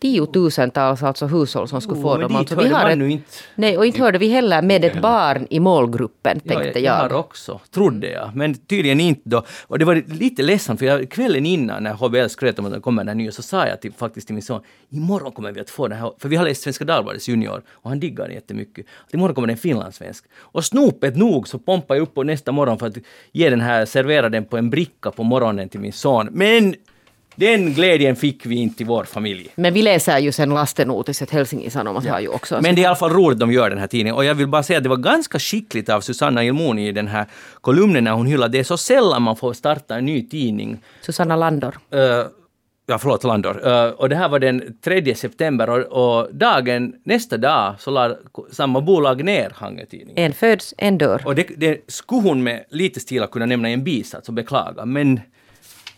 [0.00, 2.36] tiotusentals alltså hushåll som skulle få dem.
[2.36, 3.28] Alltså, hörde man ett, inte.
[3.54, 7.10] Nej, och inte hörde vi heller med ett barn i målgruppen, Ja, tänkte jag, jag.
[7.10, 8.30] har också, trodde jag.
[8.34, 9.44] Men tydligen inte då.
[9.66, 12.80] Och det var lite ledsamt för jag, kvällen innan när HBL skröt om att det
[12.80, 15.70] kommer den nya så sa jag till, faktiskt till min son imorgon kommer vi att
[15.70, 16.12] få den här.
[16.18, 18.86] För vi har läst Svenska Dagbladets Junior och han diggar den jättemycket.
[19.06, 20.24] Att imorgon kommer den finlandssvensk.
[20.38, 22.96] Och snopet nog så pompar jag upp på nästa morgon för att
[23.32, 26.28] ge den här, servera den på en bricka på morgonen till min son.
[26.32, 26.74] Men
[27.40, 29.48] den glädjen fick vi inte i vår familj.
[29.54, 32.60] Men vi läser ju sen Lastenotiset, Helsingin Sanomat har ju också.
[32.62, 34.14] Men det är i alla fall roligt de gör den här tidningen.
[34.14, 37.08] Och jag vill bara säga att det var ganska skickligt av Susanna Ilmoni i den
[37.08, 37.26] här
[37.60, 40.78] kolumnen när hon hyllar det är så sällan man får starta en ny tidning.
[41.00, 41.78] Susanna Landor.
[41.94, 42.00] Uh,
[42.86, 43.68] ja, förlåt, Landor.
[43.68, 48.16] Uh, och det här var den 3 september och, och dagen, nästa dag så la
[48.52, 50.24] samma bolag ner Hangö-tidningen.
[50.24, 51.22] En föds, en dör.
[51.24, 54.84] Och det, det skulle hon med lite stil kunna nämna i en bisats och beklaga,
[54.84, 55.20] men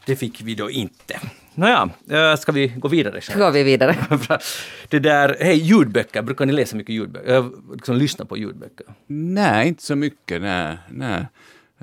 [0.06, 1.20] det fick vi då inte.
[1.54, 3.20] Nåja, uh, ska vi gå vidare?
[3.34, 3.96] Nu går vi vidare.
[4.88, 7.36] det där, hej, ljudböcker, brukar ni läsa mycket ljudböcker?
[7.36, 8.86] Uh, liksom lyssna på ljudböcker?
[9.06, 10.42] Nej, inte så mycket.
[10.42, 10.76] Nej.
[10.88, 11.26] nej.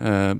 [0.01, 0.35] Eh,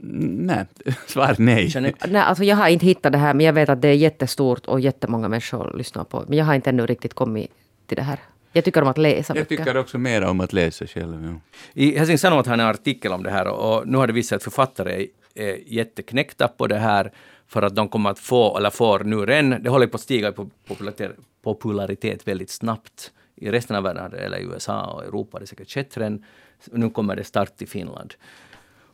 [0.00, 0.66] nej.
[1.06, 1.72] Svar nej.
[2.08, 4.66] Nej, alltså jag har inte hittat det här, men jag vet att det är jättestort
[4.66, 6.24] och jättemånga människor lyssnar på.
[6.28, 7.50] Men jag har inte ännu riktigt kommit
[7.86, 8.18] till det här.
[8.52, 11.24] Jag tycker om att läsa Jag tycker också mer om att läsa själv.
[11.24, 11.60] Ja.
[11.74, 14.28] I Helsingin Sanomat har en artikel om det här och och nu har det visat
[14.28, 17.12] sig att författare är, jätteknäckta på det här
[17.46, 20.28] för att de kommer att få, eller får nu redan, det håller på att stiga
[20.28, 20.32] i
[20.66, 23.12] popularitet, popularitet väldigt snabbt.
[23.36, 26.24] I resten av världen, eller i USA och Europa, har det säkert skett redan.
[26.72, 28.14] Nu kommer det start i Finland.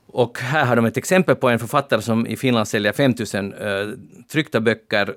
[0.07, 3.69] Och här har de ett exempel på en författare som i Finland säljer 5000 uh,
[3.69, 3.89] eh,
[4.33, 5.17] tryckta böcker,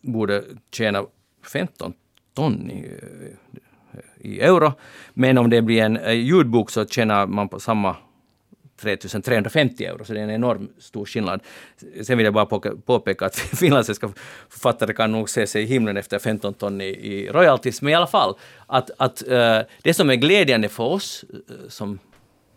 [0.00, 1.04] borde tjäna
[1.52, 1.92] 15
[2.34, 2.90] ton i,
[4.20, 4.72] i euro.
[5.14, 7.96] Men om det blir en eh, ljudbok så tjänar man på samma
[8.84, 11.40] 3350 euro, så det är en enorm stor skillnad.
[12.02, 12.46] Sen vill jag bara
[12.86, 14.12] påpeka att finlandssvenska
[14.48, 17.94] författare kan nog se sig i himlen efter 15 ton i, i royalties, men i
[17.94, 18.34] alla fall,
[18.66, 21.98] att, att eh, det som är glädjande för oss eh, som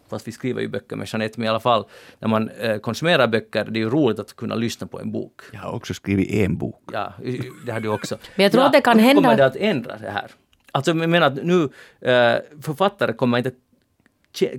[0.09, 1.85] fast vi skriver ju böcker med Jeanette, men i alla fall
[2.19, 5.41] när man eh, konsumerar böcker, det är ju roligt att kunna lyssna på en bok.
[5.53, 6.83] Jag har också skrivit en bok.
[6.93, 7.13] Ja,
[7.65, 8.17] det har du också.
[8.35, 10.31] Men jag tror ja, att det kan hända- kommer det att ändra det här?
[10.71, 11.63] Alltså jag menar att nu,
[12.01, 13.51] eh, författare kommer inte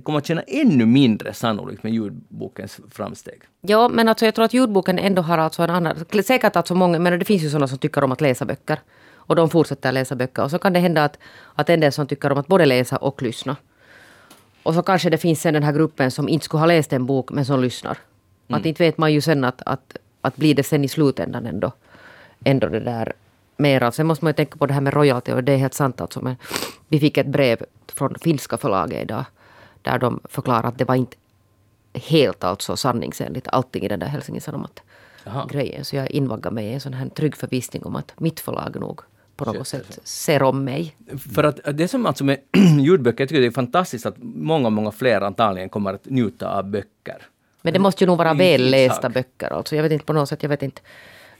[0.03, 3.41] kommer att känna ännu mindre sannolikt med ljudbokens framsteg.
[3.61, 5.95] Ja, men alltså jag tror att ljudboken ändå har alltså en annan...
[6.23, 8.79] Säkert alltså många, men det finns ju sådana som tycker om att läsa böcker.
[9.13, 10.43] Och de fortsätter läsa böcker.
[10.43, 11.17] Och så kan det hända att,
[11.55, 13.55] att en del som tycker om att både läsa och lyssna.
[14.63, 17.05] Och så kanske det finns sen den här gruppen som inte skulle ha läst en
[17.05, 17.97] bok men som lyssnar.
[18.49, 21.71] Att inte vet man ju sen att, att, att blir det sen i slutändan ändå,
[22.43, 23.13] ändå det där
[23.57, 23.91] mera.
[23.91, 26.01] Sen måste man ju tänka på det här med royalty och det är helt sant
[26.01, 26.21] alltså.
[26.21, 26.35] Men
[26.87, 29.25] vi fick ett brev från finska förlaget idag.
[29.81, 31.17] Där de förklarar att det var inte
[31.93, 34.81] helt alltså sanningsenligt allting i den där Helsingin Sanomat
[35.23, 35.47] Jaha.
[35.51, 35.85] grejen.
[35.85, 39.01] Så jag invaggar mig i en sån här trygg förvissning om att mitt förlag nog
[39.35, 40.95] på något sätt ser om mig.
[41.35, 42.37] För att det som alltså med
[42.79, 46.63] ljudböcker, jag tycker det är fantastiskt att många, många fler antagligen kommer att njuta av
[46.63, 47.27] böcker.
[47.61, 49.13] Men det måste ju nog vara Det är ju väl lästa sak.
[49.13, 49.53] böcker.
[49.53, 49.75] Alltså.
[49.75, 50.81] Jag vet inte på något sätt, jag vet inte.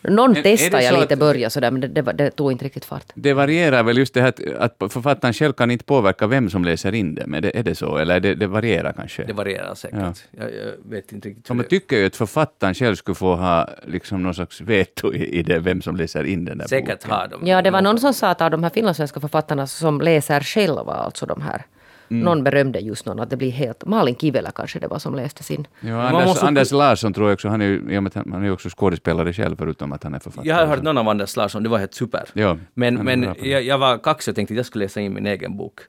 [0.02, 2.86] Någon är testade jag lite att- börja sådär men det, det, det tog inte riktigt
[2.86, 3.04] fart.
[3.14, 4.28] Det varierar väl just det här
[4.60, 7.64] att, att författaren själv kan inte påverka vem som läser in det, men det, är
[7.64, 7.98] det så?
[7.98, 9.24] Eller det, det varierar kanske?
[9.24, 10.00] Det varierar säkert.
[10.00, 10.14] Ja.
[10.32, 13.70] Jag, jag vet inte riktigt man det tycker ju att författaren själv skulle få ha
[13.88, 17.12] liksom någon slags veto i, i det, vem som läser in den där Säkert boken.
[17.12, 17.48] har de.
[17.48, 20.94] Ja, det var någon som sa att av de här finlandssvenska författarna som läser själva,
[20.94, 21.66] alltså de här.
[22.10, 22.24] Mm.
[22.24, 23.86] Någon berömde just någon att det blir helt...
[23.86, 25.68] Malin Kivelä kanske det var som läste sin.
[25.82, 29.34] Ja, Anders, måste- Anders Larsson tror jag också, han är att han är också skådespelare
[29.34, 30.50] själv förutom att han är författare.
[30.50, 32.24] Jag har hört någon av Anders Larsson, det var helt super.
[32.34, 35.26] Ja, men men jag, jag var kaxig och tänkte att jag skulle läsa in min
[35.26, 35.80] egen bok.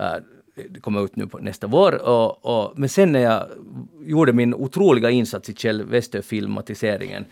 [0.00, 0.04] Uh,
[0.68, 2.08] det kommer ut nu på nästa vår.
[2.08, 3.46] Och, och, men sen när jag
[4.04, 7.24] gjorde min otroliga insats i Kjell Westö-filmatiseringen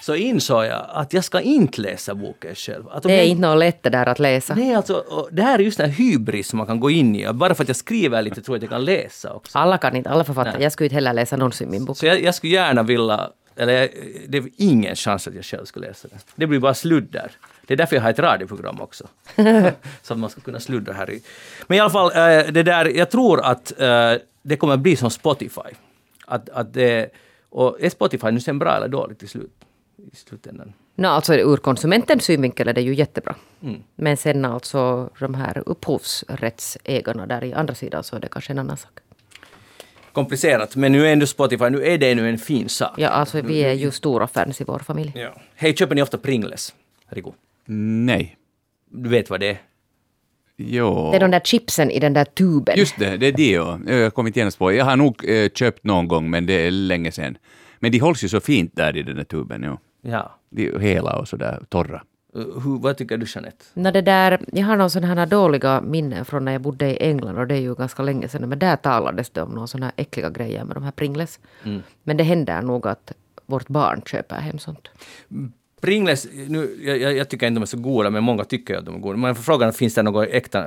[0.00, 2.88] så insåg jag att jag ska inte läsa boken själv.
[2.90, 4.54] Att Det är jag, inte något lätt det där att läsa.
[4.54, 7.32] Nej, alltså, det här är just den hybris som man kan gå in i.
[7.32, 9.58] Bara för att jag skriver lite tror jag att jag kan läsa också.
[9.58, 10.52] Alla kan inte, alla författare.
[10.54, 10.62] Nej.
[10.62, 11.96] Jag skulle inte heller läsa någonsin min bok.
[11.96, 13.88] Så jag, jag skulle gärna vilja, eller
[14.28, 16.18] det är ingen chans att jag själv skulle läsa det.
[16.34, 17.30] Det blir bara sludder.
[17.66, 19.06] Det är därför jag har ett radioprogram också.
[20.02, 21.22] så att man ska kunna sluddra här i.
[21.66, 24.96] Men i alla fall, eh, det där, jag tror att eh, det kommer att bli
[24.96, 25.70] som Spotify.
[26.26, 27.10] Att, att det,
[27.50, 29.50] och är Spotify nu sen bra eller dåligt i, slut,
[30.12, 30.72] i slutändan?
[30.94, 33.36] No, alltså ur konsumentens synvinkel är det ju jättebra.
[33.62, 33.82] Mm.
[33.94, 38.58] Men sen alltså de här upphovsrättsägarna där i andra sidan så är det kanske en
[38.58, 38.92] annan sak.
[40.12, 42.94] Komplicerat, men nu är ändå Spotify, nu är det nu en fin sak.
[42.96, 45.12] Ja, alltså vi är ju stora fans i vår familj.
[45.14, 45.40] Ja.
[45.54, 46.74] Hej, köper ni ofta Pringles?
[47.08, 47.32] Rico,
[47.66, 48.36] Nej.
[48.90, 49.58] du vet vad det är?
[50.56, 51.10] Jo.
[51.10, 52.78] Det är de där chipsen i den där tuben.
[52.78, 53.80] Just det, det är det ja.
[53.86, 54.72] Jag har kommit genast på.
[54.72, 57.38] Jag har nog eh, köpt någon gång, men det är länge sedan.
[57.78, 59.62] Men de hålls ju så fint där i den där tuben.
[59.62, 59.78] Ja.
[60.02, 60.38] Ja.
[60.50, 62.02] De är ju hela och sådär torra.
[62.34, 63.64] Hur, vad tycker du Jeanette?
[63.74, 66.96] Nå, det där, jag har någon sån här dåliga minnen från när jag bodde i
[67.08, 68.48] England och det är ju ganska länge sedan.
[68.48, 71.40] Men där talades det om några såna här äckliga grejer med de här Pringles.
[71.64, 71.82] Mm.
[72.02, 73.12] Men det händer nog att
[73.46, 74.88] vårt barn köper hem sånt.
[75.80, 78.86] Pringles, nu, jag, jag, jag tycker inte de är så goda, men många tycker att
[78.86, 79.16] de är goda.
[79.16, 80.64] Man får frågan, finns det något äkta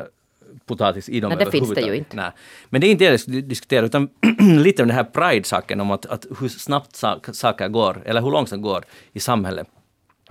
[0.65, 2.15] potatis i dem Nej, det finns det ju inte.
[2.15, 2.31] Nej.
[2.69, 4.09] Men det är inte det jag ska diskutera, utan
[4.63, 8.31] lite om den här pride-saken, om att, att hur snabbt sak, saker går, eller hur
[8.31, 8.83] långsamt det går
[9.13, 9.67] i samhället.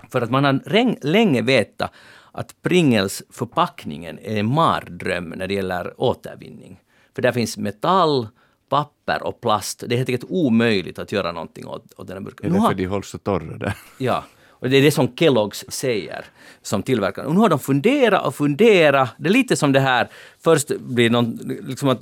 [0.09, 1.91] För att man har länge vetat
[2.31, 6.79] att Pringles förpackningen är en mardröm när det gäller återvinning.
[7.15, 8.27] För där finns metall,
[8.69, 9.83] papper och plast.
[9.87, 12.45] Det är helt enkelt omöjligt att göra någonting åt, åt den här Det burken.
[12.49, 13.73] är Nu har- därför de hålls så torra där.
[13.97, 14.23] Ja,
[14.63, 16.25] och det är det som Kellogg's säger
[16.61, 17.25] som tillverkare.
[17.25, 19.09] Och nu har de funderat och funderat.
[19.17, 20.09] Det är lite som det här,
[20.43, 21.99] först blir någon, liksom att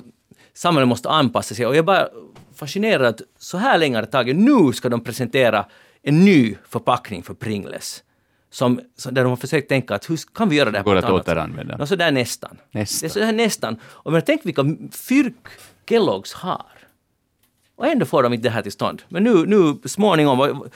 [0.53, 1.65] samhället måste anpassa sig.
[1.65, 2.07] Och jag är bara
[2.55, 4.35] fascinerad att så här länge har det tagit.
[4.35, 5.65] Nu ska de presentera
[6.03, 8.03] en ny förpackning för Pringles.
[8.51, 10.93] Som, som, där de har försökt tänka att hur kan vi göra det här Går
[10.93, 11.73] på ett annat återanvända.
[11.73, 11.79] sätt?
[11.79, 12.57] Nå, så där nästan.
[12.71, 12.99] Nästan.
[13.01, 13.77] Det är så här nästan.
[13.83, 15.35] Och men tänk vilka fyrk
[15.89, 16.65] Kellogg's har.
[17.81, 19.01] Och ändå får de inte det här till stånd.
[19.09, 20.69] Men nu, nu småningom,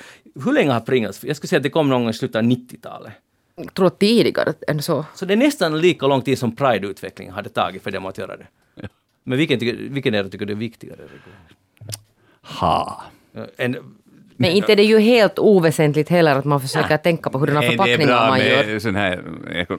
[0.46, 1.24] hur länge har Pringles?
[1.24, 3.14] Jag skulle säga att det kom någon gång i slutet av 90-talet.
[3.56, 5.06] Jag tror tidigare än så.
[5.16, 8.38] Så det är nästan lika lång tid som Pride-utvecklingen hade tagit för dem att göra
[8.38, 8.48] det.
[9.24, 11.00] Men vilken, tycker, vilken är det tycker du är viktigare?
[12.42, 13.04] Ha.
[13.32, 13.78] Ja, En,
[14.38, 17.70] Men inte är det ju helt oväsentligt heller att man försöker tänka på hurdana Nej,
[17.70, 18.66] det är förpackningar man gör.
[18.66, 19.24] med sån här...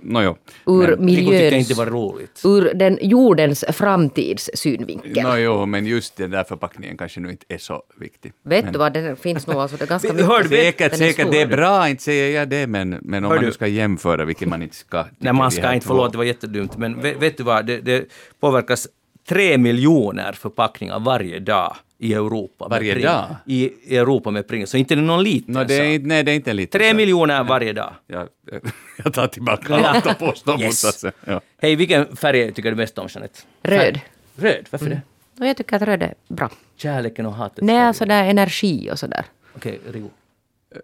[0.03, 0.37] Nåjo.
[0.67, 1.55] Ur Rico tyckte miljöns...
[1.71, 2.43] inte var roligt.
[2.45, 5.23] Ur den jordens framtidssynvinkel.
[5.23, 8.33] Nåjo, men just den där förpackningen kanske nu inte är så viktig.
[8.43, 10.93] Vet men, du vad, det finns nog alltså det är ganska Men hör vet- Säkert,
[10.93, 13.53] är säkert, det är bra, inte säger jag det, men, men om Hör man du-
[13.53, 15.05] ska jämföra, vilket man inte ska.
[15.19, 16.77] Nej, man ska inte, förlåt, det var jättedumt.
[16.77, 18.05] Men vet, vet du vad, det, det
[18.41, 18.89] påverkas
[19.29, 22.69] tre miljoner förpackningar varje dag i Europa.
[22.71, 23.25] Varje Pring- dag?
[23.47, 24.71] I, Europa med Pringles.
[24.71, 26.57] Så inte är det någon liten Nå, det är, inte- nej, det är inte en
[26.57, 27.93] liten Tre miljoner varje dag.
[28.07, 28.29] Jag,
[29.05, 30.65] jag tar tillbaka allt och påstår Yes.
[30.67, 31.13] motsatsen.
[31.25, 31.41] Ja.
[31.59, 33.39] Hej, vilken färg tycker du bäst om, Jeanette?
[33.63, 34.01] Röd.
[34.37, 35.01] Röd, varför det?
[35.41, 36.51] Och jag tycker att röd är bra.
[36.77, 37.65] Kärleken och hatet.
[37.65, 39.25] Nej, alltså det är energi och sådär.
[39.57, 40.09] Okej, Rigo.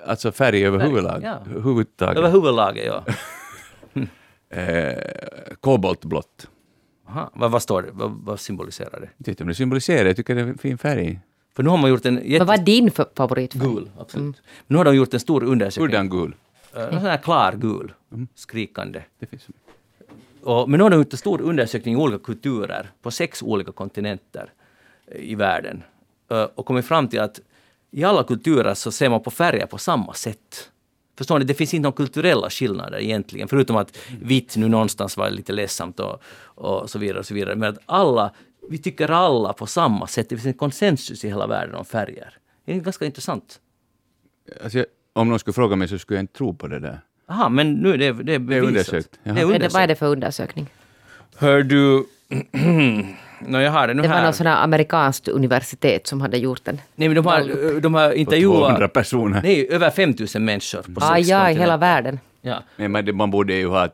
[0.06, 1.38] Alltså färg överhuvudlag, ja.
[1.62, 2.84] huvudtaget.
[2.86, 3.04] Ja.
[4.54, 4.94] Eh,
[5.60, 6.48] koboltblått.
[7.12, 7.30] Aha.
[7.34, 7.88] Vad, vad står det?
[7.92, 9.36] Vad, vad symboliserar det?
[9.36, 11.20] Jag det symboliserar, jag tycker det är en fin färg.
[11.54, 12.44] För nu har man gjort en Men jätte...
[12.44, 13.68] vad är din favoritfärg?
[13.68, 14.42] Gul, absolut.
[14.66, 15.88] Nu har de gjort en stor undersökning.
[15.88, 16.34] Hurdan gul.
[16.76, 17.92] Uh, en sån här klar gul,
[18.34, 19.02] skrikande.
[19.18, 19.48] Det finns.
[20.42, 23.72] Och, men nu har de gjort en stor undersökning i olika kulturer på sex olika
[23.72, 24.52] kontinenter
[25.06, 25.82] eh, i världen.
[26.30, 27.40] Eh, och kommit fram till att
[27.90, 30.70] i alla kulturer så ser man på färger på samma sätt.
[31.22, 31.44] Förstår ni?
[31.44, 36.00] Det finns inte några kulturella skillnader egentligen, förutom att vitt nu någonstans var lite ledsamt
[36.00, 37.18] och, och så vidare.
[37.18, 37.56] och så vidare.
[37.56, 38.32] Men att alla,
[38.70, 40.28] vi tycker alla på samma sätt.
[40.28, 42.34] Det finns en konsensus i hela världen om färger.
[42.64, 43.60] Det är ganska intressant.
[44.64, 47.00] Alltså, jag- om någon skulle fråga mig så skulle jag inte tro på det där.
[47.28, 48.68] Aha, men nu är det, det är bevisat.
[48.68, 49.18] undersökt.
[49.22, 49.34] Jaha.
[49.34, 49.74] Det är Är det, undersökt.
[49.74, 50.66] vad är det för undersökning?
[51.36, 52.04] Hör du...
[53.46, 54.24] Nå, jag har det nu Det var här.
[54.26, 56.80] något sån här amerikanskt universitet som hade gjort den.
[56.94, 58.58] Nej, men de har, de har intervjuat...
[58.58, 59.40] 200 personer.
[59.42, 62.20] Nej, över 5000 människor på Ah, sex ja, i hela världen.
[62.40, 62.62] Ja.
[62.76, 63.88] Men man, man borde ju ha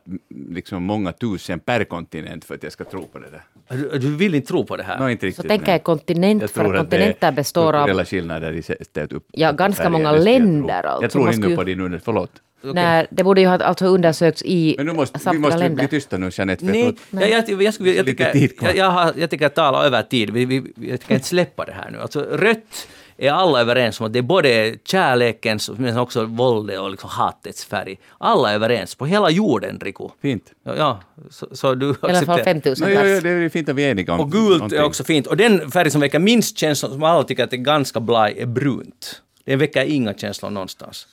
[0.49, 3.41] liksom många tusen per kontinent för att jag ska tro på det där.
[3.69, 4.99] Du, du vill inte tro på det här?
[4.99, 5.47] Nå, inte Så riktigt.
[5.47, 5.73] tänker nej.
[5.75, 8.05] jag kontinent, Jag för tror kontinenter består av...
[8.05, 9.25] skillnader i sättet upp.
[9.31, 10.47] Ja, ganska färger, många skulle jag tro.
[10.47, 11.03] länder, alltså.
[11.03, 12.31] Jag tror inte på din under, förlåt.
[12.61, 15.67] När, det borde ju ha alltså undersökts i Men nu måste vi samtliga måste bli
[15.67, 15.87] länder.
[15.87, 16.65] tysta nu Jeanette.
[16.65, 19.55] Nej, jag tror- jag, jag, jag, skulle, jag, tycker, jag, jag, har, jag tycker att
[19.55, 20.29] tala över tid.
[20.29, 21.99] Vi, vi, jag kan inte släppa det här nu.
[22.01, 22.87] Alltså, rött
[23.19, 27.65] är alla överens om att det är både kärlekens men också våldet och liksom hatets
[27.65, 27.99] färg.
[28.17, 30.07] Alla är överens på hela jorden, Riku.
[30.21, 30.51] Fint.
[30.63, 30.99] Ja, ja
[31.29, 32.43] så, så du I alla fall accepterar.
[32.43, 34.79] 5000 No, ja, det är fint att vi är eniga om Och gult någonting.
[34.79, 35.27] är också fint.
[35.27, 38.45] Och den färg som väcker minst känslor, som alla tycker att är ganska blaj, är
[38.45, 39.21] brunt.
[39.45, 41.07] Den väcker inga känslor någonstans.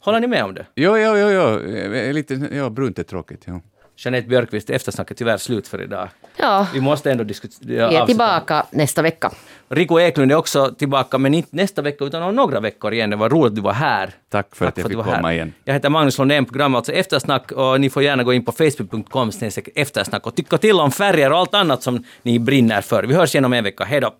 [0.00, 0.66] Håller ni med om det?
[0.74, 1.74] Jo, jo, jo, jo.
[1.76, 3.42] Eh, Lite, ja, brunt är tråkigt.
[3.46, 3.60] Ja.
[4.04, 6.08] Jeanette Björkqvist, eftersnacket är tyvärr slut för idag.
[6.36, 7.88] Ja, Vi måste ändå diskutera.
[7.88, 9.32] vi är tillbaka nästa vecka.
[9.68, 13.10] Rico Eklund är också tillbaka, men inte nästa vecka utan om några veckor igen.
[13.10, 14.10] Det var roligt att du var här.
[14.28, 15.14] Tack för att jag du fick här.
[15.16, 15.52] komma igen.
[15.64, 19.30] Jag heter Magnus Lundén, programmet alltså Eftersnack och ni får gärna gå in på facebook.com
[19.74, 23.02] eftersnack och tycka till om färger och allt annat som ni brinner för.
[23.02, 23.84] Vi hörs igen om en vecka.
[23.84, 24.14] Hej då!